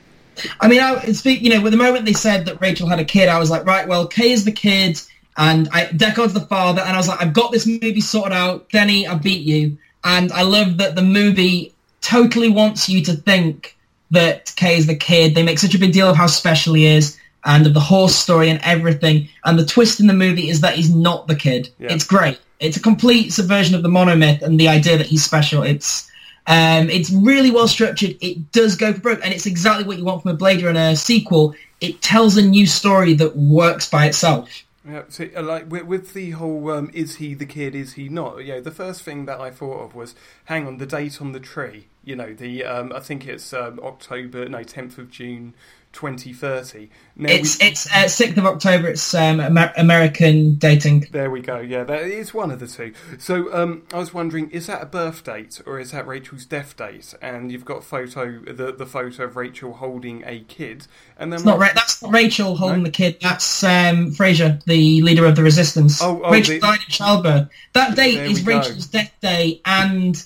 I 0.61 0.69
mean, 0.69 0.81
I. 0.81 1.03
You 1.25 1.49
know, 1.49 1.62
with 1.62 1.73
the 1.73 1.79
moment 1.79 2.05
they 2.05 2.12
said 2.12 2.44
that 2.44 2.61
Rachel 2.61 2.88
had 2.88 2.99
a 2.99 3.06
kid, 3.06 3.31
I 3.31 3.38
was 3.38 3.50
like, 3.50 3.64
right, 3.64 3.88
well, 3.88 4.06
Kay 4.06 4.32
is 4.32 4.44
the 4.44 4.53
kid 4.53 5.00
and 5.36 5.68
I, 5.72 5.86
Deckard's 5.86 6.32
the 6.32 6.40
father, 6.40 6.80
and 6.80 6.90
I 6.90 6.96
was 6.96 7.08
like, 7.08 7.20
I've 7.20 7.32
got 7.32 7.52
this 7.52 7.66
movie 7.66 8.00
sorted 8.00 8.32
out. 8.32 8.70
Denny, 8.70 9.06
I 9.06 9.16
beat 9.16 9.42
you. 9.42 9.78
And 10.04 10.32
I 10.32 10.42
love 10.42 10.78
that 10.78 10.94
the 10.94 11.02
movie 11.02 11.74
totally 12.00 12.48
wants 12.48 12.88
you 12.88 13.02
to 13.04 13.12
think 13.12 13.76
that 14.12 14.52
Kay 14.56 14.76
is 14.76 14.86
the 14.86 14.94
kid. 14.94 15.34
They 15.34 15.42
make 15.42 15.58
such 15.58 15.74
a 15.74 15.78
big 15.78 15.92
deal 15.92 16.08
of 16.08 16.16
how 16.16 16.28
special 16.28 16.74
he 16.74 16.86
is 16.86 17.18
and 17.44 17.66
of 17.66 17.74
the 17.74 17.80
horse 17.80 18.14
story 18.14 18.48
and 18.48 18.60
everything. 18.62 19.28
And 19.44 19.58
the 19.58 19.66
twist 19.66 20.00
in 20.00 20.06
the 20.06 20.14
movie 20.14 20.48
is 20.48 20.60
that 20.60 20.76
he's 20.76 20.94
not 20.94 21.26
the 21.26 21.34
kid. 21.34 21.68
Yeah. 21.78 21.92
It's 21.92 22.04
great. 22.04 22.38
It's 22.60 22.76
a 22.76 22.80
complete 22.80 23.32
subversion 23.32 23.74
of 23.74 23.82
the 23.82 23.88
monomyth 23.88 24.42
and 24.42 24.58
the 24.58 24.68
idea 24.68 24.96
that 24.96 25.06
he's 25.06 25.24
special. 25.24 25.62
It's 25.62 26.10
um, 26.46 26.88
it's 26.88 27.10
really 27.10 27.50
well 27.50 27.66
structured. 27.66 28.16
It 28.20 28.52
does 28.52 28.76
go 28.76 28.92
for 28.92 29.00
broke, 29.00 29.24
and 29.24 29.34
it's 29.34 29.46
exactly 29.46 29.84
what 29.84 29.98
you 29.98 30.04
want 30.04 30.22
from 30.22 30.30
a 30.30 30.34
Blade 30.34 30.62
Runner 30.62 30.94
sequel. 30.94 31.54
It 31.80 32.00
tells 32.02 32.36
a 32.36 32.42
new 32.42 32.66
story 32.66 33.14
that 33.14 33.36
works 33.36 33.90
by 33.90 34.06
itself. 34.06 34.48
Yeah, 34.88 35.02
see, 35.08 35.34
uh, 35.34 35.42
like 35.42 35.70
with, 35.70 35.84
with 35.84 36.14
the 36.14 36.30
whole 36.30 36.70
um, 36.70 36.90
"is 36.94 37.16
he 37.16 37.34
the 37.34 37.46
kid? 37.46 37.74
Is 37.74 37.94
he 37.94 38.08
not?" 38.08 38.44
Yeah, 38.44 38.60
the 38.60 38.70
first 38.70 39.02
thing 39.02 39.26
that 39.26 39.40
I 39.40 39.50
thought 39.50 39.80
of 39.82 39.94
was, 39.96 40.14
hang 40.44 40.66
on, 40.66 40.78
the 40.78 40.86
date 40.86 41.20
on 41.20 41.32
the 41.32 41.40
tree. 41.40 41.88
You 42.04 42.14
know, 42.14 42.32
the 42.32 42.64
um, 42.64 42.92
I 42.94 43.00
think 43.00 43.26
it's 43.26 43.52
um, 43.52 43.80
October, 43.82 44.48
no, 44.48 44.62
tenth 44.62 44.96
of 44.98 45.10
June, 45.10 45.54
2030. 45.96 46.90
Now 47.16 47.32
it's 47.32 47.58
we, 47.58 47.66
it's 47.66 47.87
uh, 47.87 48.04
6th 48.04 48.37
of 48.37 48.44
October. 48.44 48.88
It's 48.88 49.14
um, 49.14 49.40
Amer- 49.40 49.72
American 49.78 50.56
dating. 50.56 51.06
There 51.10 51.31
we 51.31 51.41
go. 51.41 51.58
Yeah, 51.58 51.84
that 51.84 52.03
is 52.03 52.34
one 52.34 52.50
of 52.50 52.60
the 52.60 52.67
two. 52.67 52.93
So 53.19 53.53
um, 53.55 53.84
I 53.93 53.98
was 53.98 54.12
wondering, 54.12 54.50
is 54.50 54.67
that 54.67 54.82
a 54.82 54.86
birth 54.86 55.24
date 55.24 55.62
or 55.65 55.81
is 55.81 55.93
that 55.93 56.06
Rachel's 56.06 56.44
death 56.44 56.76
date? 56.76 57.15
And 57.22 57.50
you've 57.50 57.65
got 57.65 57.82
photo 57.82 58.38
the 58.41 58.72
the 58.72 58.84
photo 58.84 59.24
of 59.24 59.36
Rachel 59.36 59.72
holding 59.72 60.22
a 60.26 60.41
kid, 60.41 60.86
and 61.17 61.32
then 61.32 61.38
it's 61.38 61.46
not 61.46 61.58
Ra- 61.58 61.70
that's 61.74 62.03
not 62.03 62.12
Rachel 62.12 62.56
holding 62.56 62.82
no? 62.82 62.84
the 62.84 62.91
kid. 62.91 63.17
That's 63.22 63.65
um, 63.65 64.12
Freysa, 64.12 64.62
the 64.65 65.00
leader 65.00 65.24
of 65.24 65.34
the 65.34 65.43
resistance. 65.43 66.03
Oh, 66.03 66.20
oh 66.22 66.31
Rachel 66.31 66.55
the, 66.56 66.60
died 66.60 66.81
in 66.86 66.91
childbirth. 66.91 67.48
That 67.72 67.96
date 67.96 68.19
is 68.19 68.44
Rachel's 68.44 68.86
death 68.86 69.15
day 69.22 69.62
and 69.65 70.22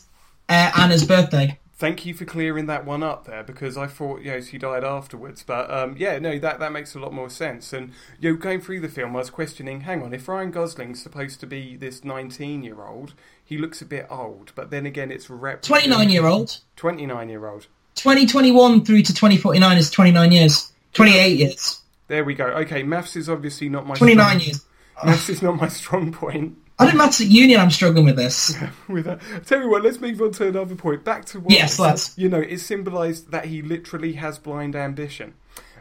uh, 0.49 0.73
Ana's 0.77 1.05
birthday 1.05 1.57
thank 1.81 2.05
you 2.05 2.13
for 2.13 2.27
clearing 2.27 2.67
that 2.67 2.85
one 2.85 3.03
up 3.03 3.25
there 3.25 3.43
because 3.43 3.77
I 3.79 3.87
thought 3.87 4.21
you 4.21 4.31
know 4.31 4.41
she 4.41 4.59
died 4.59 4.85
afterwards. 4.85 5.43
But 5.43 5.69
um, 5.71 5.97
yeah, 5.99 6.19
no, 6.19 6.39
that 6.39 6.61
that 6.61 6.71
makes 6.71 6.95
a 6.95 7.01
lot 7.01 7.13
more 7.13 7.31
sense. 7.31 7.73
And 7.73 7.93
you 8.21 8.31
know, 8.31 8.37
going 8.37 8.61
through 8.61 8.81
the 8.81 8.89
film, 8.89 9.17
I 9.17 9.21
was 9.21 9.31
questioning: 9.31 9.81
hang 9.81 10.03
on, 10.03 10.15
if 10.15 10.29
Ryan 10.29 10.53
Gosling's 10.53 11.03
supposed 11.03 11.41
to 11.41 11.47
be 11.47 11.77
this 11.77 12.05
nineteen-year-old, 12.05 13.15
he 13.43 13.59
looks 13.59 13.83
a 13.83 13.87
bit 13.87 14.07
old. 14.09 14.53
But 14.55 14.71
then 14.71 14.87
again, 14.87 15.11
it's 15.11 15.29
rep 15.29 15.63
twenty-nine-year-old. 15.63 16.61
Twenty-nine-year-old. 16.77 17.67
Twenty 17.97 18.27
twenty-one 18.27 18.85
through 18.85 19.03
to 19.03 19.15
twenty 19.15 19.39
forty-nine 19.39 19.79
is 19.79 19.91
twenty-nine 19.91 20.31
years. 20.31 20.71
Twenty-eight 20.93 21.39
years. 21.39 21.81
There 22.07 22.25
we 22.25 22.35
go. 22.35 22.47
Okay, 22.47 22.83
maths 22.83 23.17
is 23.17 23.29
obviously 23.29 23.69
not 23.69 23.87
my 23.87 23.95
twenty-nine 23.95 24.41
strong, 24.41 24.47
years. 24.47 24.65
Maths 25.05 25.29
is 25.29 25.43
not 25.43 25.57
my 25.57 25.69
strong 25.69 26.13
point. 26.13 26.59
I 26.81 26.87
didn't 26.87 26.97
maths 26.97 27.21
at 27.21 27.27
union. 27.27 27.61
I'm 27.61 27.71
struggling 27.71 28.07
with 28.07 28.17
this. 28.17 28.55
with 28.89 29.05
that. 29.05 29.21
Tell 29.45 29.61
you 29.61 29.69
what, 29.69 29.83
let's 29.85 30.01
move 30.01 30.21
on 30.23 30.33
to 30.33 30.49
another 30.49 30.75
point. 30.75 31.05
Back 31.05 31.27
to 31.27 31.41
what 31.41 31.53
yes, 31.53 31.79
let's. 31.79 32.17
You 32.17 32.31
know, 32.31 32.41
it 32.41 32.59
symbolised 32.59 33.31
that 33.33 33.45
he 33.45 33.61
literally 33.61 34.15
has 34.15 34.39
blind 34.39 34.75
ambition. 34.75 35.35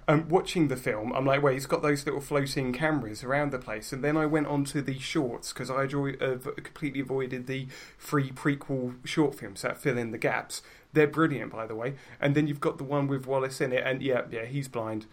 Um, 0.10 0.28
watching 0.28 0.68
the 0.70 0.76
film, 0.76 1.14
I'm 1.14 1.26
like, 1.26 1.42
wait, 1.44 1.54
he's 1.54 1.68
got 1.68 1.84
those 1.84 2.04
little 2.04 2.20
floating 2.20 2.74
cameras 2.74 3.24
around 3.24 3.52
the 3.52 3.60
place. 3.60 3.94
And 3.94 4.04
then 4.04 4.18
I 4.18 4.26
went 4.26 4.48
on 4.48 4.66
to 4.66 4.82
the 4.82 4.98
shorts 5.00 5.54
because 5.54 5.70
I 5.70 5.84
uh, 5.84 6.38
completely 6.64 7.00
avoided 7.00 7.48
the 7.48 7.68
free 7.98 8.32
prequel 8.32 8.96
short 9.06 9.36
films 9.36 9.62
that 9.62 9.78
fill 9.78 10.00
in 10.00 10.12
the 10.12 10.18
gaps. 10.18 10.64
They're 10.92 11.08
brilliant, 11.08 11.54
by 11.54 11.66
the 11.66 11.76
way. 11.76 11.94
And 12.20 12.36
then 12.36 12.48
you've 12.48 12.60
got 12.60 12.78
the 12.80 12.84
one 12.84 13.08
with 13.08 13.26
Wallace 13.26 13.62
in 13.62 13.72
it, 13.72 13.84
and 13.86 14.02
yeah, 14.02 14.24
yeah, 14.32 14.46
he's 14.46 14.68
blind. 14.68 15.06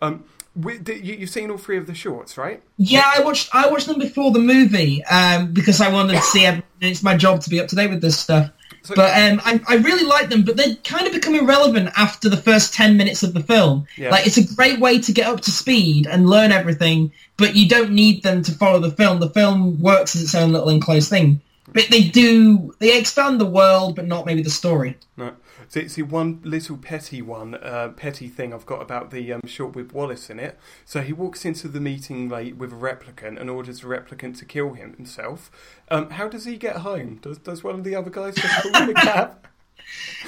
Um, 0.00 0.24
you've 0.56 1.30
seen 1.30 1.50
all 1.50 1.58
three 1.58 1.78
of 1.78 1.86
the 1.86 1.94
shorts, 1.94 2.36
right? 2.36 2.62
Yeah, 2.76 3.08
I 3.16 3.22
watched. 3.22 3.54
I 3.54 3.68
watched 3.68 3.86
them 3.86 3.98
before 3.98 4.30
the 4.30 4.40
movie 4.40 5.04
um, 5.04 5.52
because 5.52 5.80
I 5.80 5.90
wanted 5.92 6.14
to 6.14 6.22
see. 6.22 6.44
Everything. 6.44 6.66
It's 6.80 7.02
my 7.02 7.16
job 7.16 7.42
to 7.42 7.50
be 7.50 7.60
up 7.60 7.68
to 7.68 7.76
date 7.76 7.90
with 7.90 8.00
this 8.00 8.18
stuff. 8.18 8.50
So, 8.82 8.94
but 8.94 9.10
um, 9.10 9.42
I, 9.44 9.60
I, 9.68 9.76
really 9.76 10.04
like 10.04 10.30
them, 10.30 10.42
but 10.42 10.56
they 10.56 10.76
kind 10.76 11.06
of 11.06 11.12
become 11.12 11.34
irrelevant 11.34 11.90
after 11.98 12.30
the 12.30 12.38
first 12.38 12.72
ten 12.72 12.96
minutes 12.96 13.22
of 13.22 13.34
the 13.34 13.42
film. 13.42 13.86
Yeah. 13.98 14.10
Like 14.10 14.26
it's 14.26 14.38
a 14.38 14.54
great 14.54 14.80
way 14.80 14.98
to 15.00 15.12
get 15.12 15.26
up 15.26 15.42
to 15.42 15.50
speed 15.50 16.06
and 16.06 16.28
learn 16.28 16.50
everything, 16.50 17.12
but 17.36 17.54
you 17.54 17.68
don't 17.68 17.90
need 17.90 18.22
them 18.22 18.42
to 18.42 18.52
follow 18.52 18.78
the 18.78 18.90
film. 18.90 19.20
The 19.20 19.28
film 19.28 19.82
works 19.82 20.16
as 20.16 20.22
its 20.22 20.34
own 20.34 20.52
little 20.52 20.70
enclosed 20.70 21.10
thing. 21.10 21.42
But 21.72 21.88
they 21.90 22.02
do 22.02 22.74
they 22.78 22.98
expand 22.98 23.40
the 23.40 23.46
world, 23.46 23.96
but 23.96 24.06
not 24.06 24.24
maybe 24.24 24.42
the 24.42 24.50
story. 24.50 24.96
No. 25.16 25.34
So 25.70 25.78
it's 25.78 25.94
the 25.94 26.02
one 26.02 26.40
little 26.42 26.76
petty 26.76 27.22
one, 27.22 27.54
uh, 27.54 27.92
petty 27.96 28.26
thing 28.26 28.52
I've 28.52 28.66
got 28.66 28.82
about 28.82 29.12
the 29.12 29.32
um, 29.32 29.42
short 29.46 29.76
with 29.76 29.92
Wallace 29.92 30.28
in 30.28 30.40
it. 30.40 30.58
So 30.84 31.00
he 31.00 31.12
walks 31.12 31.44
into 31.44 31.68
the 31.68 31.78
meeting 31.78 32.28
late 32.28 32.56
with 32.56 32.72
a 32.72 32.76
replicant 32.76 33.40
and 33.40 33.48
orders 33.48 33.82
the 33.82 33.86
replicant 33.86 34.36
to 34.40 34.44
kill 34.44 34.72
him 34.72 34.94
himself. 34.94 35.48
Um, 35.88 36.10
how 36.10 36.26
does 36.26 36.44
he 36.44 36.56
get 36.56 36.78
home? 36.78 37.20
Does 37.22 37.38
does 37.38 37.62
one 37.62 37.76
of 37.76 37.84
the 37.84 37.94
other 37.94 38.10
guys 38.10 38.34
just 38.34 38.62
call 38.62 38.82
him 38.82 38.90
a 38.90 38.94
cab? 38.94 39.46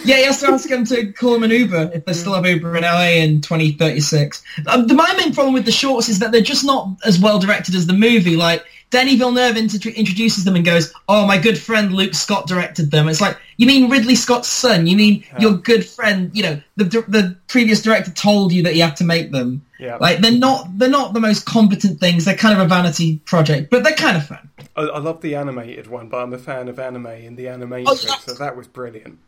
Yeah, 0.05 0.17
he 0.17 0.25
has 0.25 0.41
to 0.41 0.49
ask 0.49 0.69
them 0.69 0.85
to 0.87 1.13
call 1.13 1.37
him 1.37 1.45
an 1.45 1.51
Uber 1.51 1.93
if 1.95 2.05
they 2.05 2.15
still 2.15 2.35
have 2.35 2.45
Uber 2.45 2.75
in 2.77 2.83
LA 2.83 3.11
in 3.11 3.41
2036. 3.43 4.43
Um, 4.67 4.89
the, 4.89 4.95
my 4.95 5.15
main 5.17 5.33
problem 5.33 5.55
with 5.55 5.67
the 5.67 5.73
shorts 5.73 6.09
is 6.09 6.19
that 6.19 6.33
they're 6.33 6.41
just 6.41 6.65
not 6.65 6.89
as 7.05 7.21
well 7.21 7.39
directed 7.39 7.75
as 7.77 7.87
the 7.87 7.93
movie. 7.93 8.35
Like, 8.35 8.65
Denis 8.93 9.15
Villeneuve 9.15 9.57
introduces 9.57 10.45
them 10.45 10.55
and 10.55 10.65
goes, 10.65 10.93
"Oh, 11.09 11.27
my 11.27 11.39
good 11.39 11.59
friend 11.59 11.93
Luke 11.95 12.15
Scott 12.15 12.47
directed 12.47 12.91
them." 12.91 13.09
It's 13.09 13.23
like, 13.23 13.39
you 13.57 13.67
mean 13.67 13.91
Ridley 13.91 14.15
Scott's 14.15 14.49
son? 14.49 14.87
You 14.87 14.97
mean 14.99 15.25
yeah. 15.33 15.41
your 15.41 15.55
good 15.55 15.85
friend? 15.85 16.31
You 16.35 16.43
know, 16.43 16.63
the 16.77 16.85
the 17.09 17.37
previous 17.49 17.81
director 17.81 18.11
told 18.11 18.53
you 18.53 18.63
that 18.65 18.77
you 18.77 18.83
had 18.83 18.97
to 18.99 19.05
make 19.05 19.33
them. 19.33 19.65
Yeah. 19.81 19.97
Like 19.97 20.19
they're 20.19 20.31
not 20.31 20.79
they're 20.79 20.91
not 20.91 21.15
the 21.15 21.21
most 21.21 21.47
competent 21.47 22.01
things. 22.01 22.27
They're 22.27 22.37
kind 22.37 22.57
of 22.57 22.65
a 22.65 22.69
vanity 22.69 23.19
project, 23.25 23.71
but 23.71 23.83
they're 23.83 23.97
kind 23.97 24.19
of 24.19 24.27
fun. 24.27 24.51
I, 24.77 24.83
I 24.83 24.99
love 24.99 25.23
the 25.23 25.37
animated 25.37 25.87
one, 25.87 26.09
but 26.09 26.19
I'm 26.19 26.35
a 26.35 26.39
fan 26.39 26.69
of 26.69 26.79
anime 26.79 27.07
and 27.07 27.37
the 27.37 27.49
animation, 27.49 27.89
oh, 27.89 27.95
so 27.95 28.35
that 28.35 28.57
was 28.57 28.69
brilliant. 28.69 29.19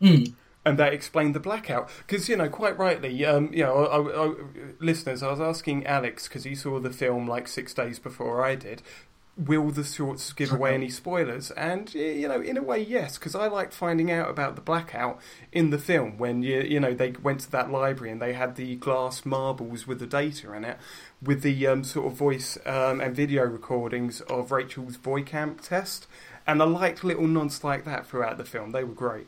Mm. 0.00 0.32
And 0.64 0.78
that 0.78 0.92
explained 0.92 1.34
the 1.34 1.40
blackout 1.40 1.88
because 2.06 2.28
you 2.28 2.36
know 2.36 2.50
quite 2.50 2.78
rightly, 2.78 3.24
um, 3.24 3.50
you 3.52 3.64
know, 3.64 3.86
I, 3.86 4.26
I, 4.26 4.34
listeners, 4.78 5.22
I 5.22 5.30
was 5.30 5.40
asking 5.40 5.86
Alex 5.86 6.28
because 6.28 6.44
he 6.44 6.54
saw 6.54 6.78
the 6.78 6.90
film 6.90 7.26
like 7.26 7.48
six 7.48 7.72
days 7.72 7.98
before 7.98 8.44
I 8.44 8.56
did. 8.56 8.82
Will 9.38 9.70
the 9.70 9.84
shorts 9.84 10.34
give 10.34 10.52
away 10.52 10.74
any 10.74 10.90
spoilers? 10.90 11.50
And 11.52 11.94
you 11.94 12.28
know, 12.28 12.42
in 12.42 12.58
a 12.58 12.62
way, 12.62 12.82
yes, 12.82 13.16
because 13.16 13.34
I 13.34 13.46
liked 13.46 13.72
finding 13.72 14.10
out 14.12 14.28
about 14.28 14.54
the 14.54 14.60
blackout 14.60 15.18
in 15.50 15.70
the 15.70 15.78
film 15.78 16.18
when 16.18 16.42
you 16.42 16.60
you 16.60 16.78
know 16.78 16.92
they 16.92 17.12
went 17.12 17.40
to 17.40 17.50
that 17.52 17.70
library 17.70 18.12
and 18.12 18.20
they 18.20 18.34
had 18.34 18.56
the 18.56 18.76
glass 18.76 19.24
marbles 19.24 19.86
with 19.86 19.98
the 19.98 20.06
data 20.06 20.52
in 20.52 20.64
it, 20.64 20.76
with 21.22 21.40
the 21.40 21.66
um, 21.68 21.84
sort 21.84 22.12
of 22.12 22.18
voice 22.18 22.58
um, 22.66 23.00
and 23.00 23.16
video 23.16 23.44
recordings 23.44 24.20
of 24.22 24.52
Rachel's 24.52 24.96
Voight-Kampff 24.96 25.62
test, 25.62 26.06
and 26.46 26.60
I 26.60 26.66
liked 26.66 27.02
little 27.02 27.26
nods 27.26 27.64
like 27.64 27.86
that 27.86 28.06
throughout 28.06 28.36
the 28.36 28.44
film. 28.44 28.72
They 28.72 28.84
were 28.84 28.92
great. 28.92 29.26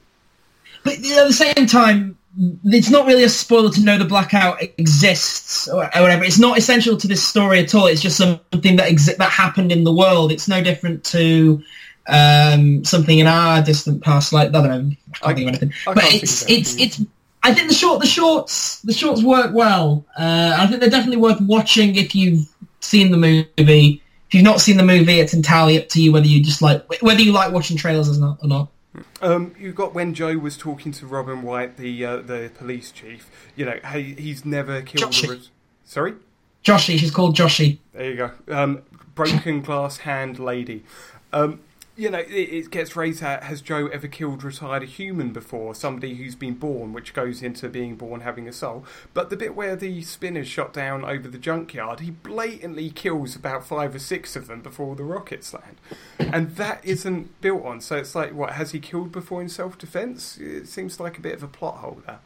But 0.85 0.95
at 0.95 1.03
the 1.03 1.33
same 1.33 1.67
time, 1.67 2.19
it's 2.65 2.91
not 2.91 3.07
really 3.07 3.25
a 3.25 3.29
spoiler 3.29 3.71
to 3.71 3.81
know 3.83 3.99
the 3.99 4.05
blackout 4.05 4.63
exists 4.79 5.69
or, 5.69 5.91
whatever. 5.95 6.25
It's 6.25 6.39
not 6.39 6.57
essential 6.57 6.97
to 6.97 7.07
this 7.07 7.23
story 7.23 7.61
at 7.61 7.75
all. 7.75 7.87
It's 7.87 8.01
just 8.01 8.17
something 8.17 8.77
that 8.77 8.91
exi- 8.91 9.17
that 9.17 9.31
happened 9.31 9.71
in 9.71 9.85
the 9.85 9.93
world. 9.93 10.33
It's 10.33 10.49
no 10.49 10.63
different 10.63 11.05
to 11.07 11.63
um, 12.09 12.85
something 12.85 13.19
in 13.19 13.27
our 13.27 13.63
distant 13.63 14.03
past. 14.03 14.33
Like 14.33 14.49
I 14.49 14.53
don't 14.53 14.69
know, 14.69 14.97
I 15.23 15.35
can't 15.35 15.37
think 15.37 15.49
of 15.49 15.49
anything. 15.49 15.73
But 15.85 16.05
it's 16.15 16.49
it's 16.49 16.77
it's. 16.81 17.03
I 17.45 17.53
think 17.53 17.69
the 17.69 17.75
short 17.75 18.01
the 18.01 18.07
shorts 18.07 18.81
the 18.83 18.93
shorts 18.93 19.23
work 19.23 19.53
well. 19.53 20.05
Uh, 20.19 20.57
I 20.59 20.67
think 20.67 20.81
they're 20.81 20.91
definitely 20.91 21.19
worth 21.19 21.41
watching 21.41 21.97
if 21.97 22.15
you've 22.15 22.49
seen 22.81 23.11
the 23.11 23.19
movie. 23.19 24.03
If 24.29 24.35
you've 24.35 24.45
not 24.45 24.63
seen 24.63 24.79
the 24.79 24.85
movie, 24.85 25.21
it's 25.21 25.35
entirely 25.35 25.79
up 25.79 25.91
to 25.91 26.03
you 26.03 26.13
whether 26.13 26.27
you 26.27 26.43
just 26.43 26.63
like 26.63 27.03
whether 27.03 27.21
you 27.21 27.33
like 27.33 27.53
watching 27.53 27.77
trailers 27.77 28.09
or 28.09 28.19
not. 28.19 28.39
Or 28.43 28.49
not. 28.49 28.72
Um, 29.21 29.55
you 29.59 29.73
got 29.73 29.95
when 29.95 30.13
Joe 30.15 30.37
was 30.37 30.57
talking 30.57 30.93
to 30.93 31.07
Robin 31.07 31.43
Wright, 31.43 31.75
the 31.77 32.05
uh, 32.05 32.17
the 32.19 32.51
police 32.55 32.91
chief. 32.93 33.31
You 33.57 33.65
know, 33.65 33.79
he, 33.93 34.15
he's 34.15 34.45
never 34.45 34.83
killed. 34.83 35.17
Re- 35.27 35.41
Sorry, 35.85 36.15
Joshi. 36.65 36.99
She's 36.99 37.11
called 37.11 37.37
Joshi. 37.37 37.79
There 37.95 38.11
you 38.11 38.17
go. 38.17 38.31
Um, 38.49 38.83
broken 39.15 39.63
glass 39.63 39.99
hand 39.99 40.39
lady. 40.39 40.85
Um, 41.33 41.61
you 41.95 42.09
know, 42.09 42.23
it, 42.27 42.71
gets 42.71 42.97
raised 42.97 43.23
at 43.23 43.45
has 43.45 43.61
Joe 43.61 43.87
ever 43.89 44.09
killed 44.09 44.43
retired 44.43 44.83
a 44.83 44.87
human 44.87 45.33
before? 45.33 45.75
Somebody 45.75 46.15
who's 46.15 46.35
been 46.35 46.55
born, 46.55 46.93
which 46.93 47.13
goes 47.13 47.43
into 47.43 47.69
being 47.69 47.97
born 47.97 48.23
having 48.23 48.49
a 48.49 48.53
soul. 48.53 48.87
But 49.13 49.29
the 49.29 49.37
bit 49.37 49.55
where 49.55 49.77
the 49.77 50.01
spinner's 50.03 50.49
shot 50.49 50.73
down 50.73 51.05
over 51.05 51.29
the 51.29 51.39
junkyard, 51.39 52.01
he 52.01 52.11
blatantly 52.11 52.91
kills 52.91 53.37
about 53.37 53.67
five 53.67 53.95
or 53.95 53.99
six 53.99 54.37
of 54.37 54.47
them 54.47 54.63
before 54.63 54.97
the 54.97 55.05
rockets 55.05 55.53
land. 55.53 55.77
And 56.19 56.57
that 56.57 56.83
isn't 56.83 57.41
built 57.43 57.65
on. 57.65 57.83
So 57.83 57.97
it's 57.97 58.15
like, 58.15 58.33
what, 58.33 58.53
has 58.53 58.73
he 58.73 58.81
killed 58.81 59.13
before 59.13 59.43
in 59.43 59.51
self 59.51 59.77
defense? 59.77 60.39
It 60.39 60.69
seems 60.69 60.99
like 60.99 61.19
a 61.19 61.21
bit 61.21 61.35
of 61.35 61.43
a 61.43 61.49
plot 61.49 61.79
hole 61.79 62.03
there. 62.07 62.21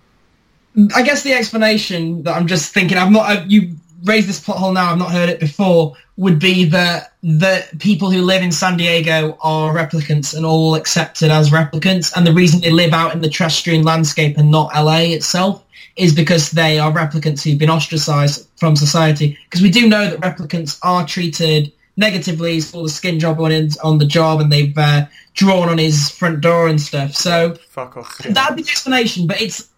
I 0.94 1.02
guess 1.02 1.22
the 1.22 1.32
explanation 1.32 2.24
that 2.24 2.36
I'm 2.36 2.46
just 2.46 2.72
thinking, 2.72 2.98
I'm 2.98 3.12
not, 3.12 3.24
I, 3.24 3.42
you 3.44 3.76
raise 4.04 4.26
this 4.26 4.40
plot 4.40 4.58
hole 4.58 4.72
now, 4.72 4.92
I've 4.92 4.98
not 4.98 5.10
heard 5.10 5.28
it 5.28 5.40
before, 5.40 5.96
would 6.16 6.38
be 6.38 6.64
that 6.66 7.12
the 7.22 7.66
people 7.78 8.10
who 8.10 8.22
live 8.22 8.42
in 8.42 8.52
San 8.52 8.76
Diego 8.76 9.36
are 9.40 9.74
replicants 9.74 10.34
and 10.34 10.46
all 10.46 10.74
accepted 10.74 11.30
as 11.30 11.50
replicants. 11.50 12.12
And 12.16 12.26
the 12.26 12.32
reason 12.32 12.60
they 12.60 12.70
live 12.70 12.92
out 12.92 13.14
in 13.14 13.20
the 13.20 13.28
terrestrial 13.28 13.82
landscape 13.82 14.38
and 14.38 14.50
not 14.50 14.74
LA 14.74 15.00
itself 15.14 15.62
is 15.96 16.14
because 16.14 16.50
they 16.50 16.78
are 16.78 16.92
replicants 16.92 17.42
who've 17.42 17.58
been 17.58 17.70
ostracized 17.70 18.48
from 18.56 18.76
society. 18.76 19.38
Because 19.44 19.62
we 19.62 19.70
do 19.70 19.88
know 19.88 20.10
that 20.10 20.20
replicants 20.20 20.78
are 20.82 21.06
treated 21.06 21.72
negatively 21.96 22.60
for 22.60 22.82
the 22.82 22.88
skin 22.88 23.18
job 23.18 23.40
on, 23.40 23.52
on 23.82 23.98
the 23.98 24.06
job 24.06 24.40
and 24.40 24.52
they've 24.52 24.76
uh, 24.76 25.06
drawn 25.34 25.68
on 25.68 25.78
his 25.78 26.10
front 26.10 26.40
door 26.40 26.68
and 26.68 26.80
stuff. 26.80 27.14
So 27.14 27.54
Fuck 27.68 27.96
off, 27.96 28.18
that'd 28.18 28.56
be 28.56 28.62
the 28.62 28.70
explanation, 28.70 29.26
but 29.26 29.40
it's 29.40 29.68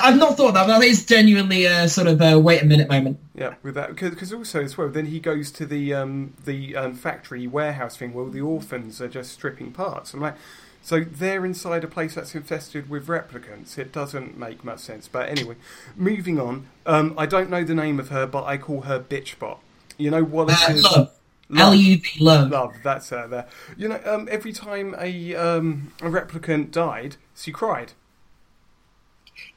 I've 0.00 0.16
not 0.16 0.36
thought 0.36 0.54
that. 0.54 0.66
but 0.66 0.78
That 0.78 0.86
is 0.86 1.04
genuinely 1.06 1.64
a 1.64 1.88
sort 1.88 2.06
of 2.06 2.20
a 2.20 2.38
wait 2.38 2.62
a 2.62 2.66
minute 2.66 2.88
moment. 2.88 3.18
Yeah, 3.34 3.54
with 3.62 3.74
that 3.74 3.94
because 3.96 4.32
also 4.32 4.62
as 4.62 4.76
well, 4.78 4.88
then 4.88 5.06
he 5.06 5.20
goes 5.20 5.50
to 5.52 5.66
the 5.66 5.94
um, 5.94 6.34
the 6.44 6.76
um, 6.76 6.94
factory 6.94 7.46
warehouse 7.46 7.96
thing 7.96 8.14
where 8.14 8.28
the 8.28 8.40
orphans 8.40 9.00
are 9.00 9.08
just 9.08 9.32
stripping 9.32 9.72
parts. 9.72 10.14
I'm 10.14 10.20
like, 10.20 10.36
so 10.82 11.00
they're 11.00 11.44
inside 11.44 11.84
a 11.84 11.88
place 11.88 12.14
that's 12.14 12.34
infested 12.34 12.88
with 12.88 13.06
replicants. 13.08 13.76
It 13.76 13.92
doesn't 13.92 14.38
make 14.38 14.64
much 14.64 14.80
sense. 14.80 15.08
But 15.08 15.28
anyway, 15.28 15.56
moving 15.96 16.38
on. 16.38 16.68
Um, 16.86 17.14
I 17.18 17.26
don't 17.26 17.50
know 17.50 17.64
the 17.64 17.74
name 17.74 17.98
of 17.98 18.10
her, 18.10 18.26
but 18.26 18.44
I 18.44 18.56
call 18.56 18.82
her 18.82 19.00
Bitchbot. 19.00 19.58
You 19.98 20.10
know 20.10 20.22
what? 20.22 20.50
Uh, 20.50 20.74
love. 20.76 21.12
L 21.56 21.74
U 21.74 21.96
V 21.98 22.08
love. 22.20 22.50
Love. 22.50 22.74
That's 22.82 23.10
her 23.10 23.28
there. 23.28 23.46
You 23.76 23.88
know, 23.88 24.00
um, 24.04 24.28
every 24.30 24.52
time 24.52 24.94
a 24.98 25.34
um, 25.34 25.92
a 26.00 26.06
replicant 26.06 26.70
died, 26.70 27.16
she 27.34 27.52
cried. 27.52 27.92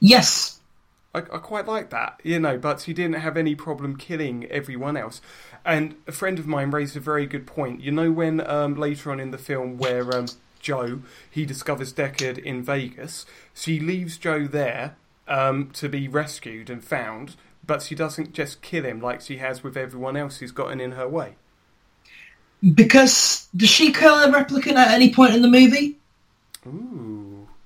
Yes. 0.00 0.58
I, 1.14 1.18
I, 1.18 1.38
quite 1.38 1.66
like 1.66 1.90
that, 1.90 2.20
you 2.22 2.38
know, 2.38 2.56
but 2.56 2.82
he 2.82 2.92
didn't 2.92 3.20
have 3.20 3.36
any 3.36 3.54
problem 3.54 3.96
killing 3.96 4.44
everyone 4.46 4.96
else. 4.96 5.20
And 5.64 5.96
a 6.06 6.12
friend 6.12 6.38
of 6.38 6.46
mine 6.46 6.70
raised 6.70 6.96
a 6.96 7.00
very 7.00 7.26
good 7.26 7.46
point. 7.46 7.80
You 7.80 7.90
know, 7.90 8.10
when 8.10 8.46
um, 8.48 8.76
later 8.76 9.10
on 9.10 9.18
in 9.18 9.30
the 9.30 9.38
film, 9.38 9.76
where 9.76 10.16
um, 10.16 10.26
Joe 10.60 11.00
he 11.28 11.44
discovers 11.44 11.92
Deckard 11.92 12.38
in 12.38 12.62
Vegas, 12.62 13.26
she 13.52 13.80
leaves 13.80 14.18
Joe 14.18 14.46
there 14.46 14.96
um, 15.26 15.70
to 15.72 15.88
be 15.88 16.06
rescued 16.06 16.70
and 16.70 16.82
found, 16.82 17.36
but 17.66 17.82
she 17.82 17.94
doesn't 17.94 18.32
just 18.32 18.62
kill 18.62 18.84
him 18.84 19.00
like 19.00 19.20
she 19.20 19.38
has 19.38 19.62
with 19.62 19.76
everyone 19.76 20.16
else 20.16 20.38
who's 20.38 20.52
gotten 20.52 20.80
in 20.80 20.92
her 20.92 21.08
way. 21.08 21.34
Because 22.74 23.48
does 23.56 23.70
she 23.70 23.92
kill 23.92 24.14
a 24.14 24.28
replicant 24.28 24.74
at 24.74 24.92
any 24.92 25.12
point 25.12 25.34
in 25.34 25.42
the 25.42 25.48
movie? 25.48 25.98
Ooh. 26.66 27.19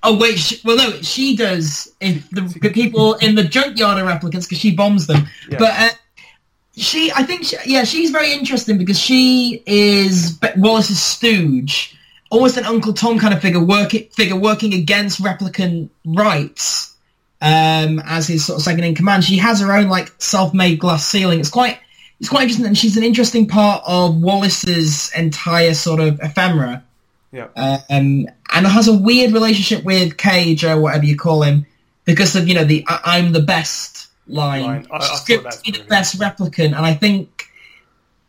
Oh 0.07 0.17
wait, 0.17 0.37
she, 0.37 0.61
well 0.63 0.77
no, 0.77 0.91
she 1.01 1.35
does. 1.35 1.91
If 1.99 2.29
the, 2.29 2.41
the 2.61 2.69
people 2.69 3.15
in 3.15 3.33
the 3.33 3.43
junkyard 3.43 3.99
are 3.99 4.05
replicants 4.05 4.47
because 4.47 4.59
she 4.59 4.75
bombs 4.75 5.07
them, 5.07 5.27
yeah. 5.49 5.57
but 5.57 5.71
uh, 5.71 5.89
she, 6.77 7.11
I 7.11 7.23
think, 7.23 7.45
she, 7.45 7.57
yeah, 7.65 7.85
she's 7.85 8.11
very 8.11 8.31
interesting 8.31 8.77
because 8.77 8.99
she 8.99 9.63
is 9.65 10.39
Wallace's 10.57 11.01
stooge, 11.01 11.97
almost 12.29 12.57
an 12.57 12.65
Uncle 12.65 12.93
Tom 12.93 13.17
kind 13.17 13.33
of 13.33 13.41
figure, 13.41 13.63
working 13.63 14.07
figure 14.09 14.35
working 14.35 14.73
against 14.73 15.23
replicant 15.23 15.89
rights 16.05 16.95
um, 17.41 17.99
as 18.05 18.27
his 18.27 18.45
sort 18.45 18.59
of 18.59 18.63
second 18.63 18.83
in 18.83 18.93
command. 18.93 19.23
She 19.23 19.37
has 19.37 19.59
her 19.61 19.73
own 19.73 19.89
like 19.89 20.13
self-made 20.21 20.79
glass 20.79 21.07
ceiling. 21.07 21.39
It's 21.39 21.49
quite, 21.49 21.79
it's 22.19 22.29
quite 22.29 22.43
interesting, 22.43 22.67
and 22.67 22.77
she's 22.77 22.95
an 22.95 23.03
interesting 23.03 23.47
part 23.47 23.83
of 23.87 24.21
Wallace's 24.21 25.11
entire 25.15 25.73
sort 25.73 25.99
of 25.99 26.19
ephemera. 26.21 26.83
Yeah. 27.35 27.47
Um, 27.89 28.27
and 28.53 28.65
has 28.65 28.87
a 28.87 28.93
weird 28.97 29.33
relationship 29.33 29.83
with 29.83 30.15
Cage 30.15 30.63
or 30.63 30.79
whatever 30.79 31.03
you 31.03 31.17
call 31.17 31.41
him 31.41 31.65
because 32.05 32.33
of 32.37 32.47
you 32.47 32.53
know 32.53 32.63
the 32.63 32.85
I- 32.87 33.19
am 33.19 33.33
the 33.33 33.41
best 33.41 34.07
line. 34.27 34.63
line. 34.63 34.87
I, 34.89 34.97
I 34.97 35.19
the 35.27 35.85
best 35.89 36.17
replicant, 36.17 36.67
and 36.67 36.75
I 36.85 36.93
think 36.93 37.49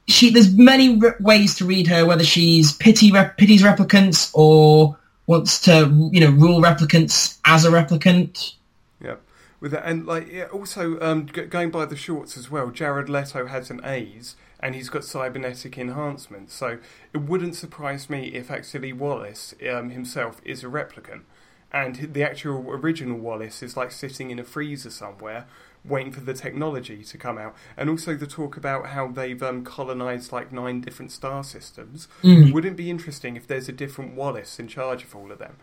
she 0.08 0.30
there's 0.30 0.52
many 0.52 0.96
re- 0.98 1.12
ways 1.20 1.54
to 1.56 1.64
read 1.64 1.86
her. 1.86 2.04
Whether 2.04 2.24
she's 2.24 2.72
pity 2.72 3.12
rep- 3.12 3.36
pities 3.36 3.62
replicants 3.62 4.32
or 4.34 4.98
wants 5.28 5.60
to 5.62 6.10
you 6.12 6.20
know 6.20 6.30
rule 6.30 6.60
replicants 6.60 7.38
as 7.44 7.64
a 7.64 7.70
replicant. 7.70 8.54
Yeah. 9.00 9.16
With 9.60 9.70
that, 9.70 9.86
and 9.86 10.04
like 10.04 10.32
yeah, 10.32 10.46
also 10.46 10.98
um, 11.00 11.26
g- 11.32 11.42
going 11.44 11.70
by 11.70 11.84
the 11.86 11.96
shorts 11.96 12.36
as 12.36 12.50
well, 12.50 12.70
Jared 12.70 13.08
Leto 13.08 13.46
has 13.46 13.70
an 13.70 13.80
A's 13.84 14.34
and 14.66 14.74
he's 14.74 14.88
got 14.88 15.04
cybernetic 15.04 15.78
enhancement. 15.78 16.50
So 16.50 16.78
it 17.14 17.18
wouldn't 17.18 17.54
surprise 17.54 18.10
me 18.10 18.32
if 18.34 18.50
actually 18.50 18.92
Wallace 18.92 19.54
um, 19.70 19.90
himself 19.90 20.40
is 20.44 20.64
a 20.64 20.66
replicant, 20.66 21.22
and 21.70 22.12
the 22.12 22.24
actual 22.24 22.68
original 22.72 23.16
Wallace 23.16 23.62
is 23.62 23.76
like 23.76 23.92
sitting 23.92 24.32
in 24.32 24.40
a 24.40 24.44
freezer 24.44 24.90
somewhere 24.90 25.46
waiting 25.84 26.10
for 26.10 26.18
the 26.18 26.34
technology 26.34 27.04
to 27.04 27.16
come 27.16 27.38
out. 27.38 27.54
And 27.76 27.88
also 27.88 28.16
the 28.16 28.26
talk 28.26 28.56
about 28.56 28.86
how 28.86 29.06
they've 29.06 29.40
um, 29.40 29.64
colonized 29.64 30.32
like 30.32 30.50
nine 30.50 30.80
different 30.80 31.12
star 31.12 31.44
systems. 31.44 32.08
Mm. 32.24 32.52
Wouldn't 32.52 32.72
it 32.72 32.76
be 32.76 32.90
interesting 32.90 33.36
if 33.36 33.46
there's 33.46 33.68
a 33.68 33.72
different 33.72 34.16
Wallace 34.16 34.58
in 34.58 34.66
charge 34.66 35.04
of 35.04 35.14
all 35.14 35.30
of 35.30 35.38
them? 35.38 35.58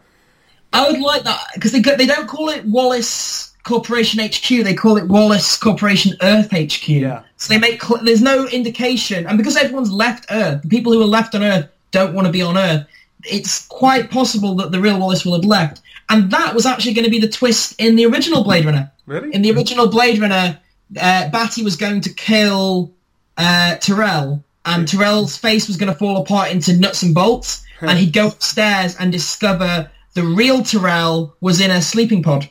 I 0.72 0.90
would 0.90 1.02
like 1.02 1.24
that 1.24 1.42
because 1.56 1.74
they 1.74 1.82
they 1.82 2.06
don't 2.06 2.28
call 2.28 2.48
it 2.48 2.64
Wallace 2.64 3.53
Corporation 3.64 4.20
HQ. 4.20 4.64
They 4.64 4.74
call 4.74 4.98
it 4.98 5.08
Wallace 5.08 5.58
Corporation 5.58 6.16
Earth 6.22 6.52
HQ. 6.52 6.88
Yeah. 6.90 7.24
So 7.38 7.54
they 7.54 7.60
make 7.60 7.82
cl- 7.82 8.04
there's 8.04 8.22
no 8.22 8.48
indication, 8.48 9.26
and 9.26 9.38
because 9.38 9.56
everyone's 9.56 9.92
left 9.92 10.26
Earth, 10.30 10.62
the 10.62 10.70
people 10.70 10.92
who 10.92 11.02
are 11.02 11.06
left 11.06 11.34
on 11.34 11.44
Earth 11.44 11.70
don't 11.92 12.14
want 12.14 12.28
to 12.28 12.34
be 12.34 12.42
on 12.42 12.58
Earth. 12.58 12.86
It's 13.26 13.66
quite 13.68 14.12
possible 14.12 14.56
that 14.56 14.72
the 14.72 14.82
real 14.82 15.00
Wallace 15.00 15.24
will 15.26 15.34
have 15.34 15.46
left, 15.46 15.82
and 16.10 16.30
that 16.32 16.54
was 16.54 16.66
actually 16.66 16.94
going 16.94 17.06
to 17.06 17.12
be 17.12 17.20
the 17.20 17.30
twist 17.30 17.80
in 17.80 17.96
the 17.96 18.06
original 18.06 18.44
Blade 18.44 18.66
Runner. 18.66 18.92
Really? 19.06 19.34
In 19.34 19.42
the 19.42 19.52
original 19.52 19.88
Blade 19.88 20.20
Runner, 20.20 20.60
uh, 21.00 21.30
Batty 21.30 21.64
was 21.64 21.78
going 21.78 22.02
to 22.02 22.14
kill 22.14 22.92
uh, 23.38 23.76
Tyrell, 23.78 24.44
and 24.66 24.88
Tyrell's 24.88 25.38
face 25.38 25.68
was 25.68 25.78
going 25.78 25.92
to 25.92 25.98
fall 25.98 26.18
apart 26.22 26.52
into 26.52 26.78
nuts 26.78 27.02
and 27.04 27.16
bolts, 27.16 27.66
and 27.82 27.98
he'd 27.98 28.14
go 28.14 28.28
upstairs 28.28 28.96
and 28.98 29.12
discover 29.12 29.90
the 30.14 30.24
real 30.24 30.64
Tyrell 30.64 31.36
was 31.42 31.60
in 31.62 31.72
a 31.72 31.82
sleeping 31.82 32.22
pod. 32.24 32.50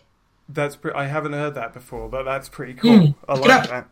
That's 0.55 0.77
pre- 0.77 0.93
I 0.93 1.07
haven't 1.07 1.33
heard 1.33 1.55
that 1.55 1.73
before, 1.73 2.09
but 2.09 2.25
that's 2.25 2.49
pretty 2.49 2.75
cool. 2.75 2.91
Mm, 2.99 3.15
I 3.29 3.35
like 3.35 3.51
up. 3.51 3.69
that. 3.69 3.89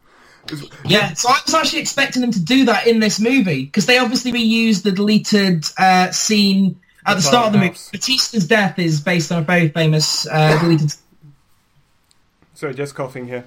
Yeah, 0.85 1.13
so 1.13 1.29
I 1.29 1.39
was 1.45 1.55
actually 1.55 1.81
expecting 1.81 2.23
them 2.23 2.31
to 2.33 2.41
do 2.41 2.65
that 2.65 2.87
in 2.87 2.99
this 3.01 3.21
movie 3.21 3.67
because 3.67 3.87
they 3.87 3.99
obviously 3.99 4.33
reused 4.33 4.83
the 4.83 4.91
deleted 4.93 5.65
uh, 5.79 6.11
scene 6.11 6.81
at 7.07 7.15
the, 7.15 7.17
The 7.17 7.23
start 7.23 7.47
of 7.49 7.53
the 7.53 7.59
movie. 7.59 7.79
Bautista's 7.93 8.47
death 8.49 8.79
is 8.79 9.01
based 9.01 9.31
on 9.31 9.43
a 9.43 9.45
very 9.45 9.69
famous 9.69 10.27
uh, 10.27 10.59
deleted. 10.61 10.95
Sorry, 12.55 12.75
just 12.75 12.95
coughing 12.95 13.27
here. 13.27 13.45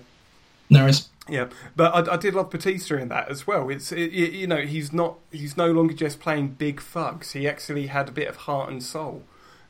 No, 0.70 0.82
worries. 0.84 1.10
Yeah, 1.30 1.48
but 1.76 2.10
I, 2.10 2.14
I 2.14 2.18
did 2.18 2.34
love 2.36 2.50
Batista 2.50 2.96
in 2.98 3.08
that 3.10 3.30
as 3.30 3.48
well. 3.48 3.70
It's 3.70 3.92
it, 3.92 4.14
it- 4.14 4.34
you 4.34 4.46
know 4.48 4.58
he's 4.62 4.92
not 4.92 5.16
he's 5.32 5.56
no 5.56 5.72
longer 5.72 5.94
just 5.94 6.20
playing 6.20 6.50
big 6.50 6.82
thugs. 6.82 7.32
He 7.32 7.48
actually 7.48 7.88
had 7.88 8.10
a 8.10 8.12
bit 8.12 8.28
of 8.28 8.36
heart 8.38 8.70
and 8.70 8.84
soul. 8.84 9.24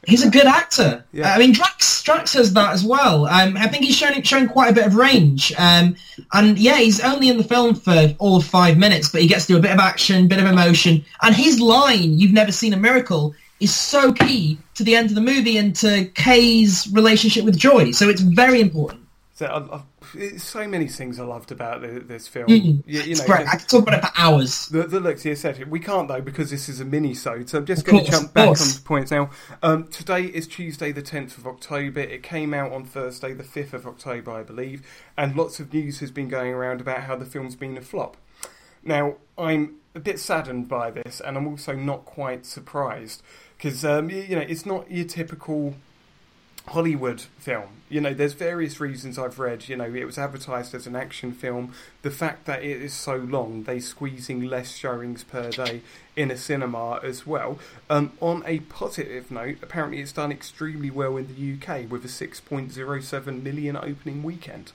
He's 0.05 0.25
a 0.25 0.29
good 0.29 0.45
actor. 0.45 1.05
Yeah. 1.13 1.33
I 1.33 1.37
mean, 1.37 1.53
Drax 1.53 2.03
Drax 2.03 2.33
has 2.33 2.53
that 2.53 2.73
as 2.73 2.83
well. 2.83 3.25
Um, 3.25 3.55
I 3.55 3.67
think 3.67 3.85
he's 3.85 3.95
shown 3.95 4.21
shown 4.23 4.47
quite 4.47 4.71
a 4.71 4.73
bit 4.73 4.85
of 4.85 4.95
range. 4.95 5.53
Um, 5.57 5.95
and 6.33 6.59
yeah, 6.59 6.77
he's 6.77 6.99
only 6.99 7.29
in 7.29 7.37
the 7.37 7.43
film 7.43 7.75
for 7.75 8.13
all 8.19 8.37
of 8.37 8.45
five 8.45 8.77
minutes, 8.77 9.09
but 9.09 9.21
he 9.21 9.27
gets 9.27 9.45
to 9.47 9.53
do 9.53 9.59
a 9.59 9.61
bit 9.61 9.71
of 9.71 9.79
action, 9.79 10.27
bit 10.27 10.39
of 10.39 10.45
emotion, 10.45 11.05
and 11.21 11.35
his 11.35 11.59
line 11.59 12.19
"You've 12.19 12.33
never 12.33 12.51
seen 12.51 12.73
a 12.73 12.77
miracle" 12.77 13.33
is 13.59 13.73
so 13.73 14.11
key 14.11 14.57
to 14.75 14.83
the 14.83 14.95
end 14.95 15.09
of 15.09 15.15
the 15.15 15.21
movie 15.21 15.57
and 15.57 15.75
to 15.77 16.05
Kay's 16.15 16.87
relationship 16.91 17.45
with 17.45 17.57
Joi. 17.57 17.91
So 17.91 18.09
it's 18.09 18.21
very 18.21 18.59
important. 18.59 19.01
So 19.35 19.45
I, 19.45 19.77
I, 19.77 19.81
it's 19.81 19.92
so 20.37 20.67
many 20.67 20.87
things 20.87 21.19
I 21.19 21.23
loved 21.23 21.51
about 21.51 21.81
the, 21.81 21.99
this 21.99 22.27
film. 22.27 22.47
Mm. 22.47 22.83
You, 22.85 23.01
you 23.01 23.15
know, 23.15 23.25
great. 23.25 23.47
I 23.47 23.57
could 23.57 23.69
talk 23.69 23.83
about 23.83 23.95
it 23.95 24.05
for 24.05 24.11
hours. 24.17 24.67
The, 24.67 24.83
the 24.83 24.99
looks, 24.99 25.25
yes, 25.25 25.45
etc. 25.45 25.67
We 25.67 25.79
can't 25.79 26.07
though 26.07 26.21
because 26.21 26.49
this 26.51 26.69
is 26.69 26.79
a 26.79 26.85
mini 26.85 27.13
so 27.13 27.43
so 27.45 27.59
I'm 27.59 27.65
just 27.65 27.85
going 27.85 28.03
to 28.03 28.11
jump 28.11 28.33
back 28.33 28.49
on 28.49 28.55
points 28.83 29.11
now. 29.11 29.29
Um, 29.61 29.87
today 29.87 30.23
is 30.23 30.47
Tuesday, 30.47 30.91
the 30.91 31.01
10th 31.01 31.37
of 31.37 31.47
October. 31.47 31.99
It 31.99 32.23
came 32.23 32.53
out 32.53 32.71
on 32.71 32.85
Thursday, 32.85 33.33
the 33.33 33.43
5th 33.43 33.73
of 33.73 33.87
October, 33.87 34.31
I 34.31 34.43
believe, 34.43 34.81
and 35.17 35.35
lots 35.35 35.59
of 35.59 35.73
news 35.73 35.99
has 35.99 36.11
been 36.11 36.29
going 36.29 36.53
around 36.53 36.81
about 36.81 37.01
how 37.01 37.15
the 37.15 37.25
film's 37.25 37.55
been 37.55 37.77
a 37.77 37.81
flop. 37.81 38.17
Now, 38.83 39.15
I'm 39.37 39.77
a 39.95 39.99
bit 39.99 40.19
saddened 40.19 40.67
by 40.67 40.91
this, 40.91 41.21
and 41.21 41.37
I'm 41.37 41.47
also 41.47 41.75
not 41.75 42.05
quite 42.05 42.45
surprised 42.45 43.21
because 43.57 43.85
um, 43.85 44.09
you 44.09 44.35
know 44.35 44.41
it's 44.41 44.65
not 44.65 44.91
your 44.91 45.05
typical 45.05 45.75
Hollywood 46.67 47.21
film. 47.21 47.69
You 47.89 48.01
know, 48.01 48.13
there's 48.13 48.33
various 48.33 48.79
reasons 48.79 49.19
I've 49.19 49.37
read. 49.37 49.67
You 49.67 49.75
know, 49.75 49.93
it 49.93 50.05
was 50.05 50.17
advertised 50.17 50.73
as 50.73 50.87
an 50.87 50.95
action 50.95 51.33
film. 51.33 51.73
The 52.01 52.09
fact 52.09 52.45
that 52.45 52.63
it 52.63 52.81
is 52.81 52.93
so 52.93 53.17
long, 53.17 53.63
they 53.63 53.79
squeezing 53.79 54.43
less 54.43 54.75
showings 54.75 55.23
per 55.23 55.51
day 55.51 55.81
in 56.15 56.31
a 56.31 56.37
cinema 56.37 56.99
as 57.03 57.27
well. 57.27 57.59
Um, 57.89 58.13
on 58.21 58.43
a 58.45 58.59
positive 58.59 59.29
note, 59.29 59.57
apparently 59.61 60.01
it's 60.01 60.13
done 60.13 60.31
extremely 60.31 60.89
well 60.89 61.17
in 61.17 61.27
the 61.27 61.53
UK 61.53 61.91
with 61.91 62.05
a 62.05 62.07
6.07 62.07 63.43
million 63.43 63.75
opening 63.77 64.23
weekend. 64.23 64.71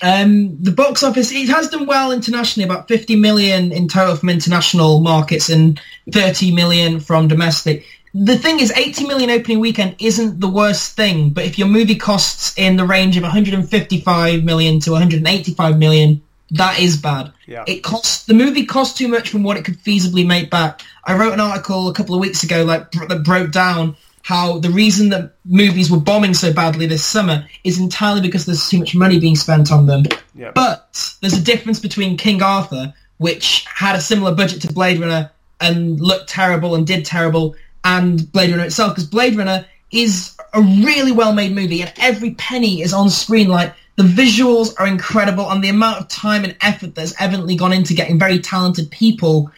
Um, 0.00 0.62
the 0.62 0.70
box 0.70 1.02
office 1.02 1.32
it 1.32 1.48
has 1.48 1.70
done 1.70 1.86
well 1.86 2.12
internationally, 2.12 2.64
about 2.64 2.86
50 2.86 3.16
million 3.16 3.72
in 3.72 3.88
total 3.88 4.14
from 4.14 4.28
international 4.28 5.00
markets 5.00 5.48
and 5.48 5.80
30 6.12 6.52
million 6.52 7.00
from 7.00 7.26
domestic. 7.26 7.84
The 8.14 8.38
thing 8.38 8.60
is, 8.60 8.72
80 8.72 9.06
million 9.06 9.30
opening 9.30 9.60
weekend 9.60 9.96
isn't 9.98 10.40
the 10.40 10.48
worst 10.48 10.96
thing, 10.96 11.30
but 11.30 11.44
if 11.44 11.58
your 11.58 11.68
movie 11.68 11.96
costs 11.96 12.56
in 12.56 12.76
the 12.76 12.84
range 12.84 13.16
of 13.16 13.22
155 13.22 14.44
million 14.44 14.80
to 14.80 14.92
185 14.92 15.78
million, 15.78 16.22
that 16.52 16.80
is 16.80 16.96
bad. 16.96 17.32
Yeah. 17.46 17.64
It 17.66 17.82
costs 17.82 18.24
the 18.24 18.34
movie 18.34 18.64
costs 18.64 18.96
too 18.96 19.08
much 19.08 19.28
from 19.28 19.42
what 19.42 19.56
it 19.56 19.64
could 19.64 19.78
feasibly 19.78 20.26
make 20.26 20.50
back. 20.50 20.82
I 21.04 21.16
wrote 21.16 21.32
an 21.32 21.40
article 21.40 21.88
a 21.88 21.94
couple 21.94 22.14
of 22.14 22.20
weeks 22.20 22.42
ago, 22.42 22.64
like 22.64 22.90
br- 22.90 23.06
that 23.06 23.24
broke 23.24 23.52
down 23.52 23.96
how 24.22 24.58
the 24.58 24.70
reason 24.70 25.08
that 25.10 25.32
movies 25.46 25.90
were 25.90 26.00
bombing 26.00 26.34
so 26.34 26.52
badly 26.52 26.86
this 26.86 27.04
summer 27.04 27.46
is 27.64 27.80
entirely 27.80 28.20
because 28.20 28.44
there's 28.44 28.68
too 28.68 28.78
much 28.78 28.94
money 28.94 29.18
being 29.18 29.36
spent 29.36 29.72
on 29.72 29.86
them. 29.86 30.04
Yeah. 30.34 30.52
But 30.54 31.16
there's 31.20 31.32
a 31.32 31.42
difference 31.42 31.80
between 31.80 32.16
King 32.16 32.42
Arthur, 32.42 32.92
which 33.16 33.64
had 33.74 33.96
a 33.96 34.00
similar 34.00 34.34
budget 34.34 34.60
to 34.62 34.72
Blade 34.72 35.00
Runner 35.00 35.30
and 35.60 35.98
looked 35.98 36.28
terrible 36.28 36.74
and 36.74 36.86
did 36.86 37.04
terrible, 37.04 37.56
and 37.88 38.30
Blade 38.32 38.50
Runner 38.50 38.64
itself, 38.64 38.92
because 38.94 39.08
Blade 39.08 39.36
Runner 39.36 39.64
is 39.90 40.36
a 40.52 40.60
really 40.60 41.12
well-made 41.12 41.54
movie, 41.54 41.80
and 41.82 41.92
every 41.98 42.32
penny 42.32 42.82
is 42.82 42.92
on 42.92 43.08
screen. 43.08 43.48
Like 43.48 43.72
the 43.96 44.02
visuals 44.02 44.74
are 44.78 44.86
incredible, 44.86 45.50
and 45.50 45.64
the 45.64 45.70
amount 45.70 46.00
of 46.00 46.08
time 46.08 46.44
and 46.44 46.54
effort 46.60 46.94
that's 46.94 47.14
evidently 47.18 47.56
gone 47.56 47.72
into 47.72 47.94
getting 47.94 48.18
very 48.18 48.38
talented 48.38 48.90
people 48.90 49.50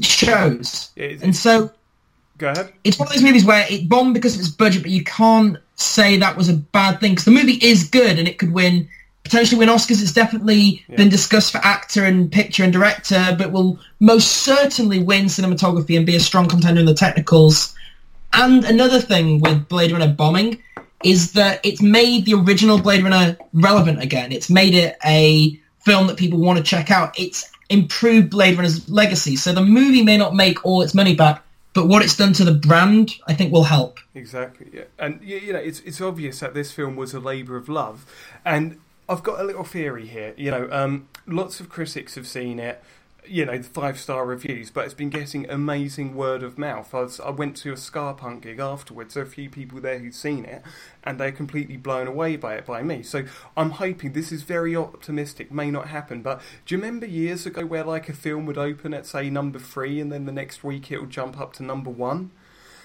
shows. 0.00 0.90
It's- 0.96 1.22
and 1.22 1.36
so 1.36 1.70
Go 2.38 2.48
ahead. 2.48 2.72
it's 2.82 2.98
one 2.98 3.06
of 3.08 3.14
those 3.14 3.22
movies 3.22 3.44
where 3.44 3.66
it 3.70 3.88
bombed 3.88 4.14
because 4.14 4.34
of 4.34 4.40
its 4.40 4.48
budget, 4.48 4.82
but 4.82 4.90
you 4.90 5.04
can't 5.04 5.58
say 5.76 6.16
that 6.18 6.36
was 6.36 6.48
a 6.48 6.54
bad 6.54 6.98
thing 7.00 7.12
because 7.12 7.24
the 7.24 7.30
movie 7.30 7.58
is 7.62 7.84
good 7.88 8.18
and 8.18 8.26
it 8.28 8.38
could 8.38 8.52
win 8.52 8.88
potentially 9.32 9.58
win 9.58 9.70
Oscars. 9.70 10.02
It's 10.02 10.12
definitely 10.12 10.84
been 10.94 11.08
discussed 11.08 11.52
for 11.52 11.58
actor 11.64 12.04
and 12.04 12.30
picture 12.30 12.64
and 12.64 12.70
director, 12.70 13.34
but 13.38 13.50
will 13.50 13.78
most 13.98 14.28
certainly 14.28 15.02
win 15.02 15.24
cinematography 15.24 15.96
and 15.96 16.04
be 16.04 16.14
a 16.14 16.20
strong 16.20 16.46
contender 16.48 16.80
in 16.80 16.86
the 16.86 16.92
technicals. 16.92 17.74
And 18.34 18.62
another 18.62 19.00
thing 19.00 19.40
with 19.40 19.68
Blade 19.68 19.90
Runner 19.90 20.12
bombing 20.12 20.62
is 21.02 21.32
that 21.32 21.64
it's 21.64 21.80
made 21.80 22.26
the 22.26 22.34
original 22.34 22.78
Blade 22.78 23.02
Runner 23.02 23.38
relevant 23.54 24.02
again. 24.02 24.32
It's 24.32 24.50
made 24.50 24.74
it 24.74 24.98
a 25.02 25.58
film 25.80 26.08
that 26.08 26.18
people 26.18 26.38
want 26.38 26.58
to 26.58 26.62
check 26.62 26.90
out. 26.90 27.18
It's 27.18 27.50
improved 27.70 28.28
Blade 28.28 28.56
Runner's 28.58 28.86
legacy. 28.90 29.36
So 29.36 29.54
the 29.54 29.64
movie 29.64 30.02
may 30.02 30.18
not 30.18 30.34
make 30.34 30.62
all 30.62 30.82
its 30.82 30.94
money 30.94 31.14
back, 31.14 31.42
but 31.72 31.88
what 31.88 32.02
it's 32.02 32.18
done 32.18 32.34
to 32.34 32.44
the 32.44 32.52
brand, 32.52 33.14
I 33.26 33.32
think, 33.32 33.50
will 33.50 33.64
help. 33.64 33.98
Exactly, 34.14 34.66
yeah. 34.74 34.84
And 34.98 35.22
you 35.22 35.54
know, 35.54 35.58
it's 35.58 35.80
it's 35.80 36.02
obvious 36.02 36.40
that 36.40 36.52
this 36.52 36.70
film 36.70 36.96
was 36.96 37.14
a 37.14 37.18
labour 37.18 37.56
of 37.56 37.70
love, 37.70 38.04
and 38.44 38.78
I've 39.12 39.22
got 39.22 39.40
a 39.40 39.44
little 39.44 39.64
theory 39.64 40.06
here. 40.06 40.32
You 40.38 40.50
know, 40.50 40.68
um, 40.72 41.06
lots 41.26 41.60
of 41.60 41.68
critics 41.68 42.14
have 42.14 42.26
seen 42.26 42.58
it. 42.58 42.82
You 43.26 43.44
know, 43.44 43.58
the 43.58 43.64
five 43.64 44.00
star 44.00 44.24
reviews, 44.24 44.70
but 44.70 44.84
it's 44.86 44.94
been 44.94 45.10
getting 45.10 45.48
amazing 45.48 46.16
word 46.16 46.42
of 46.42 46.56
mouth. 46.58 46.92
I, 46.94 47.02
was, 47.02 47.20
I 47.20 47.30
went 47.30 47.56
to 47.58 47.72
a 47.72 47.76
ska 47.76 48.14
punk 48.14 48.42
gig 48.42 48.58
afterwards. 48.58 49.14
There 49.14 49.22
are 49.22 49.26
a 49.26 49.28
few 49.30 49.50
people 49.50 49.80
there 49.80 49.98
who'd 49.98 50.14
seen 50.14 50.44
it, 50.46 50.62
and 51.04 51.20
they're 51.20 51.30
completely 51.30 51.76
blown 51.76 52.08
away 52.08 52.36
by 52.36 52.54
it 52.54 52.64
by 52.64 52.82
me. 52.82 53.02
So 53.02 53.24
I'm 53.54 53.72
hoping 53.72 54.12
this 54.12 54.32
is 54.32 54.42
very 54.42 54.74
optimistic. 54.74 55.52
May 55.52 55.70
not 55.70 55.88
happen, 55.88 56.22
but 56.22 56.40
do 56.64 56.74
you 56.74 56.80
remember 56.80 57.06
years 57.06 57.44
ago 57.44 57.66
where 57.66 57.84
like 57.84 58.08
a 58.08 58.14
film 58.14 58.46
would 58.46 58.58
open 58.58 58.94
at 58.94 59.06
say 59.06 59.28
number 59.28 59.58
three, 59.58 60.00
and 60.00 60.10
then 60.10 60.24
the 60.24 60.32
next 60.32 60.64
week 60.64 60.90
it 60.90 61.00
would 61.00 61.10
jump 61.10 61.38
up 61.38 61.52
to 61.54 61.62
number 61.62 61.90
one? 61.90 62.30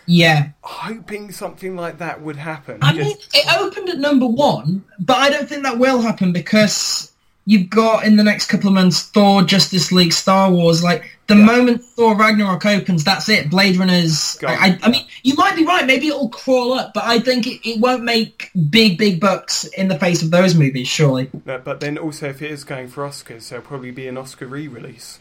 Yeah. 0.07 0.49
hoping 0.61 1.31
something 1.31 1.75
like 1.75 1.97
that 1.99 2.21
would 2.21 2.37
happen. 2.37 2.79
I 2.81 2.93
Just- 2.93 3.07
mean, 3.07 3.17
it 3.33 3.59
opened 3.59 3.89
at 3.89 3.97
number 3.99 4.25
one, 4.27 4.83
but 4.99 5.17
I 5.17 5.29
don't 5.29 5.47
think 5.49 5.63
that 5.63 5.77
will 5.79 6.01
happen 6.01 6.31
because 6.31 7.11
you've 7.45 7.69
got 7.69 8.03
in 8.05 8.15
the 8.17 8.23
next 8.23 8.47
couple 8.47 8.67
of 8.67 8.73
months 8.73 9.01
Thor, 9.03 9.41
Justice 9.43 9.91
League, 9.91 10.11
Star 10.13 10.51
Wars. 10.51 10.83
Like 10.83 11.17
the 11.27 11.35
Yeah. 11.35 11.45
moment 11.45 11.81
Thor 11.95 12.15
Ragnarok 12.15 12.65
opens, 12.65 13.03
that's 13.05 13.27
it. 13.29 13.49
Blade 13.49 13.77
Runner's. 13.77 14.37
I, 14.45 14.53
I, 14.53 14.79
I 14.83 14.89
mean, 14.89 15.05
you 15.23 15.33
might 15.35 15.55
be 15.55 15.65
right. 15.65 15.85
Maybe 15.85 16.07
it'll 16.07 16.29
crawl 16.29 16.73
up, 16.73 16.93
but 16.93 17.03
I 17.05 17.19
think 17.19 17.47
it, 17.47 17.69
it 17.69 17.79
won't 17.79 18.03
make 18.03 18.49
big, 18.69 18.97
big 18.97 19.19
bucks 19.21 19.63
in 19.65 19.87
the 19.87 19.97
face 19.99 20.21
of 20.23 20.31
those 20.31 20.55
movies. 20.55 20.87
Surely. 20.87 21.29
No, 21.45 21.57
but 21.57 21.79
then 21.79 21.97
also, 21.97 22.29
if 22.29 22.41
it 22.41 22.51
is 22.51 22.63
going 22.65 22.87
for 22.89 23.05
Oscars, 23.07 23.49
there'll 23.49 23.63
probably 23.65 23.91
be 23.91 24.07
an 24.07 24.17
Oscar 24.17 24.45
re-release. 24.47 25.19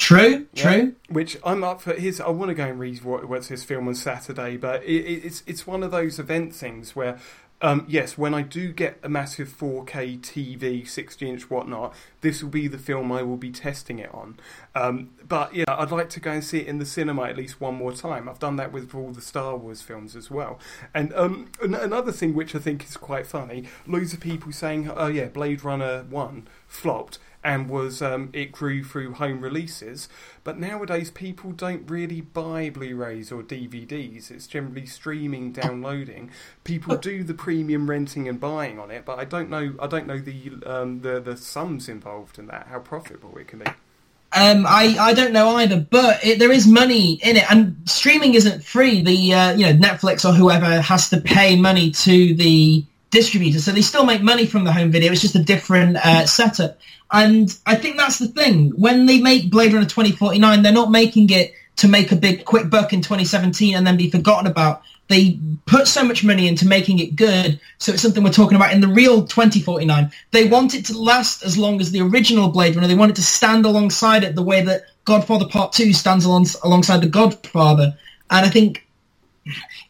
True. 0.00 0.46
Yeah? 0.54 0.62
True. 0.62 0.94
Which 1.10 1.36
I'm 1.44 1.62
up 1.62 1.82
for. 1.82 1.92
His, 1.92 2.20
I 2.22 2.30
want 2.30 2.48
to 2.48 2.54
go 2.54 2.64
and 2.64 2.80
read 2.80 3.04
what, 3.04 3.28
what's 3.28 3.48
his 3.48 3.62
film 3.64 3.86
on 3.86 3.94
Saturday, 3.94 4.56
but 4.56 4.82
it, 4.82 5.04
it, 5.04 5.24
it's 5.26 5.42
it's 5.46 5.66
one 5.66 5.82
of 5.82 5.90
those 5.90 6.18
event 6.18 6.54
things 6.54 6.96
where, 6.96 7.18
um, 7.60 7.84
yes, 7.86 8.16
when 8.16 8.32
I 8.32 8.40
do 8.40 8.72
get 8.72 8.98
a 9.02 9.10
massive 9.10 9.48
4K 9.50 10.18
TV, 10.20 10.88
60 10.88 11.28
inch 11.28 11.50
whatnot, 11.50 11.94
this 12.22 12.42
will 12.42 12.48
be 12.48 12.66
the 12.66 12.78
film 12.78 13.12
I 13.12 13.22
will 13.22 13.36
be 13.36 13.50
testing 13.50 13.98
it 13.98 14.12
on. 14.14 14.38
Um, 14.74 15.10
but 15.28 15.54
yeah, 15.54 15.64
I'd 15.68 15.90
like 15.90 16.08
to 16.10 16.20
go 16.20 16.30
and 16.32 16.42
see 16.42 16.60
it 16.60 16.66
in 16.66 16.78
the 16.78 16.86
cinema 16.86 17.24
at 17.24 17.36
least 17.36 17.60
one 17.60 17.74
more 17.74 17.92
time. 17.92 18.26
I've 18.26 18.38
done 18.38 18.56
that 18.56 18.72
with 18.72 18.94
all 18.94 19.12
the 19.12 19.20
Star 19.20 19.54
Wars 19.54 19.82
films 19.82 20.16
as 20.16 20.30
well. 20.30 20.58
And 20.94 21.12
um, 21.12 21.50
an- 21.60 21.74
another 21.74 22.10
thing 22.10 22.32
which 22.34 22.54
I 22.54 22.58
think 22.58 22.84
is 22.84 22.96
quite 22.96 23.26
funny, 23.26 23.64
loads 23.86 24.14
of 24.14 24.20
people 24.20 24.50
saying, 24.50 24.90
"Oh 24.96 25.08
yeah, 25.08 25.26
Blade 25.26 25.62
Runner 25.62 26.04
One 26.08 26.48
flopped." 26.66 27.18
And 27.42 27.68
was 27.68 28.02
um, 28.02 28.30
it 28.32 28.52
grew 28.52 28.84
through 28.84 29.14
home 29.14 29.40
releases. 29.40 30.08
But 30.44 30.58
nowadays, 30.58 31.10
people 31.10 31.52
don't 31.52 31.88
really 31.90 32.20
buy 32.20 32.70
Blu-rays 32.70 33.32
or 33.32 33.42
DVDs. 33.42 34.30
It's 34.30 34.46
generally 34.46 34.86
streaming, 34.86 35.52
downloading. 35.52 36.30
People 36.64 36.96
do 36.96 37.22
the 37.22 37.34
premium 37.34 37.88
renting 37.88 38.28
and 38.28 38.38
buying 38.38 38.78
on 38.78 38.90
it, 38.90 39.04
but 39.04 39.18
I 39.18 39.24
don't 39.24 39.50
know. 39.50 39.74
I 39.80 39.86
don't 39.86 40.06
know 40.06 40.18
the 40.18 40.52
um, 40.66 41.00
the 41.00 41.20
the 41.20 41.36
sums 41.36 41.88
involved 41.88 42.38
in 42.38 42.46
that. 42.46 42.68
How 42.68 42.78
profitable 42.78 43.36
it 43.38 43.48
can 43.48 43.60
be. 43.60 43.66
Um, 44.32 44.64
I, 44.64 44.96
I 44.96 45.12
don't 45.12 45.32
know 45.32 45.56
either, 45.56 45.80
but 45.90 46.24
it, 46.24 46.38
there 46.38 46.52
is 46.52 46.64
money 46.64 47.14
in 47.14 47.36
it, 47.36 47.50
and 47.50 47.76
streaming 47.86 48.34
isn't 48.34 48.62
free. 48.62 49.02
The 49.02 49.34
uh, 49.34 49.52
you 49.54 49.66
know 49.66 49.72
Netflix 49.72 50.28
or 50.28 50.32
whoever 50.32 50.80
has 50.80 51.10
to 51.10 51.20
pay 51.20 51.56
money 51.56 51.90
to 51.90 52.34
the 52.34 52.84
distributor, 53.10 53.58
so 53.58 53.72
they 53.72 53.82
still 53.82 54.04
make 54.04 54.22
money 54.22 54.46
from 54.46 54.64
the 54.64 54.72
home 54.72 54.90
video. 54.90 55.12
It's 55.12 55.20
just 55.20 55.34
a 55.34 55.42
different 55.42 55.96
uh, 55.96 56.26
setup, 56.26 56.78
and 57.10 57.56
I 57.66 57.74
think 57.74 57.96
that's 57.96 58.18
the 58.18 58.28
thing. 58.28 58.70
When 58.70 59.06
they 59.06 59.20
make 59.20 59.50
Blade 59.50 59.72
Runner 59.72 59.86
2049, 59.86 60.62
they're 60.62 60.72
not 60.72 60.90
making 60.90 61.30
it 61.30 61.54
to 61.76 61.88
make 61.88 62.12
a 62.12 62.16
big 62.16 62.44
quick 62.44 62.68
buck 62.68 62.92
in 62.92 63.00
2017 63.00 63.74
and 63.74 63.86
then 63.86 63.96
be 63.96 64.10
forgotten 64.10 64.46
about 64.46 64.82
they 65.10 65.40
put 65.66 65.88
so 65.88 66.04
much 66.04 66.22
money 66.22 66.46
into 66.46 66.68
making 66.68 67.00
it 67.00 67.16
good, 67.16 67.60
so 67.78 67.92
it's 67.92 68.00
something 68.00 68.22
we're 68.22 68.30
talking 68.30 68.54
about 68.54 68.72
in 68.72 68.80
the 68.80 68.86
real 68.86 69.26
2049. 69.26 70.12
They 70.30 70.46
want 70.46 70.72
it 70.74 70.84
to 70.86 70.96
last 70.96 71.42
as 71.42 71.58
long 71.58 71.80
as 71.80 71.90
the 71.90 72.00
original 72.00 72.48
Blade 72.48 72.76
Runner. 72.76 72.86
They 72.86 72.94
want 72.94 73.10
it 73.10 73.16
to 73.16 73.22
stand 73.22 73.66
alongside 73.66 74.22
it 74.22 74.36
the 74.36 74.42
way 74.42 74.62
that 74.62 74.84
Godfather 75.04 75.48
Part 75.48 75.72
2 75.72 75.92
stands 75.92 76.24
along, 76.24 76.46
alongside 76.62 77.00
The 77.00 77.08
Godfather. 77.08 77.98
And 78.30 78.46
I 78.46 78.48
think 78.48 78.86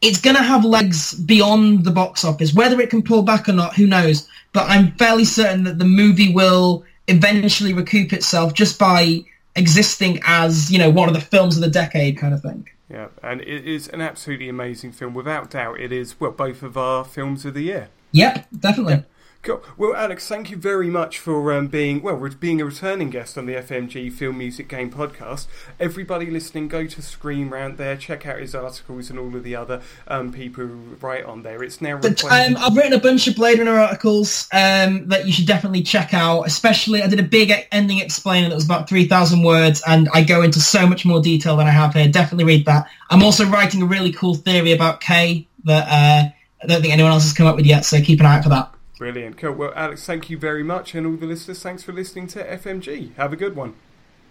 it's 0.00 0.20
going 0.20 0.36
to 0.36 0.42
have 0.42 0.64
legs 0.64 1.14
beyond 1.14 1.84
the 1.84 1.90
box 1.90 2.24
office. 2.24 2.54
Whether 2.54 2.80
it 2.80 2.90
can 2.90 3.02
pull 3.02 3.22
back 3.22 3.48
or 3.48 3.52
not, 3.52 3.74
who 3.74 3.86
knows? 3.86 4.28
But 4.52 4.68
I'm 4.68 4.92
fairly 4.92 5.24
certain 5.24 5.64
that 5.64 5.78
the 5.78 5.84
movie 5.84 6.32
will 6.32 6.84
eventually 7.08 7.72
recoup 7.72 8.12
itself 8.12 8.54
just 8.54 8.78
by 8.78 9.24
existing 9.56 10.20
as, 10.24 10.70
you 10.70 10.78
know, 10.78 10.90
one 10.90 11.08
of 11.08 11.14
the 11.14 11.20
films 11.20 11.56
of 11.56 11.62
the 11.62 11.70
decade 11.70 12.18
kind 12.18 12.34
of 12.34 12.42
thing. 12.42 12.68
Yeah, 12.88 13.08
and 13.22 13.40
it 13.42 13.66
is 13.66 13.88
an 13.88 14.00
absolutely 14.00 14.48
amazing 14.48 14.92
film. 14.92 15.14
Without 15.14 15.50
doubt, 15.50 15.78
it 15.78 15.92
is 15.92 16.18
well 16.18 16.32
both 16.32 16.62
of 16.62 16.76
our 16.76 17.04
films 17.04 17.44
of 17.44 17.54
the 17.54 17.62
year. 17.62 17.88
Yep, 18.12 18.48
definitely. 18.58 18.94
Yeah. 18.94 19.02
Cool. 19.42 19.62
Well, 19.78 19.96
Alex, 19.96 20.28
thank 20.28 20.50
you 20.50 20.58
very 20.58 20.90
much 20.90 21.18
for 21.18 21.50
um, 21.54 21.68
being 21.68 22.02
well, 22.02 22.28
being 22.38 22.60
a 22.60 22.64
returning 22.66 23.08
guest 23.08 23.38
on 23.38 23.46
the 23.46 23.54
FMG 23.54 24.12
Film 24.12 24.36
Music 24.36 24.68
Game 24.68 24.90
podcast. 24.90 25.46
Everybody 25.78 26.30
listening, 26.30 26.68
go 26.68 26.86
to 26.86 27.00
Screen 27.00 27.48
Rant 27.48 27.78
there, 27.78 27.96
check 27.96 28.26
out 28.26 28.38
his 28.38 28.54
articles 28.54 29.08
and 29.08 29.18
all 29.18 29.34
of 29.34 29.42
the 29.42 29.56
other 29.56 29.80
um, 30.08 30.30
people 30.30 30.66
who 30.66 30.74
write 31.00 31.24
on 31.24 31.42
there. 31.42 31.62
It's 31.62 31.80
now. 31.80 31.96
But, 31.96 32.22
um, 32.24 32.54
I've 32.58 32.76
written 32.76 32.92
a 32.92 33.00
bunch 33.00 33.28
of 33.28 33.36
Blade 33.36 33.58
Runner 33.58 33.78
articles 33.78 34.46
um, 34.52 35.08
that 35.08 35.24
you 35.24 35.32
should 35.32 35.46
definitely 35.46 35.84
check 35.84 36.12
out. 36.12 36.42
Especially, 36.42 37.02
I 37.02 37.06
did 37.06 37.18
a 37.18 37.22
big 37.22 37.50
ending 37.72 38.00
explaining 38.00 38.50
that 38.50 38.56
was 38.56 38.66
about 38.66 38.90
three 38.90 39.06
thousand 39.06 39.42
words, 39.42 39.82
and 39.86 40.10
I 40.12 40.22
go 40.22 40.42
into 40.42 40.60
so 40.60 40.86
much 40.86 41.06
more 41.06 41.22
detail 41.22 41.56
than 41.56 41.66
I 41.66 41.70
have 41.70 41.94
here. 41.94 42.06
Definitely 42.08 42.44
read 42.44 42.66
that. 42.66 42.88
I'm 43.08 43.22
also 43.22 43.46
writing 43.46 43.80
a 43.80 43.86
really 43.86 44.12
cool 44.12 44.34
theory 44.34 44.72
about 44.72 45.00
K 45.00 45.48
that 45.64 45.86
uh, 45.88 46.30
I 46.62 46.66
don't 46.66 46.82
think 46.82 46.92
anyone 46.92 47.12
else 47.12 47.22
has 47.22 47.32
come 47.32 47.46
up 47.46 47.56
with 47.56 47.64
yet, 47.64 47.86
so 47.86 48.02
keep 48.02 48.20
an 48.20 48.26
eye 48.26 48.36
out 48.36 48.42
for 48.42 48.50
that. 48.50 48.74
Brilliant. 49.00 49.38
Cool. 49.38 49.52
Well, 49.54 49.72
Alex, 49.74 50.04
thank 50.04 50.28
you 50.28 50.36
very 50.36 50.62
much. 50.62 50.94
And 50.94 51.06
all 51.06 51.16
the 51.16 51.24
listeners, 51.24 51.62
thanks 51.62 51.82
for 51.82 51.90
listening 51.90 52.26
to 52.28 52.44
FMG. 52.44 53.14
Have 53.14 53.32
a 53.32 53.36
good 53.36 53.56
one. 53.56 53.72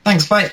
Thanks. 0.06 0.28
Bye. 0.28 0.52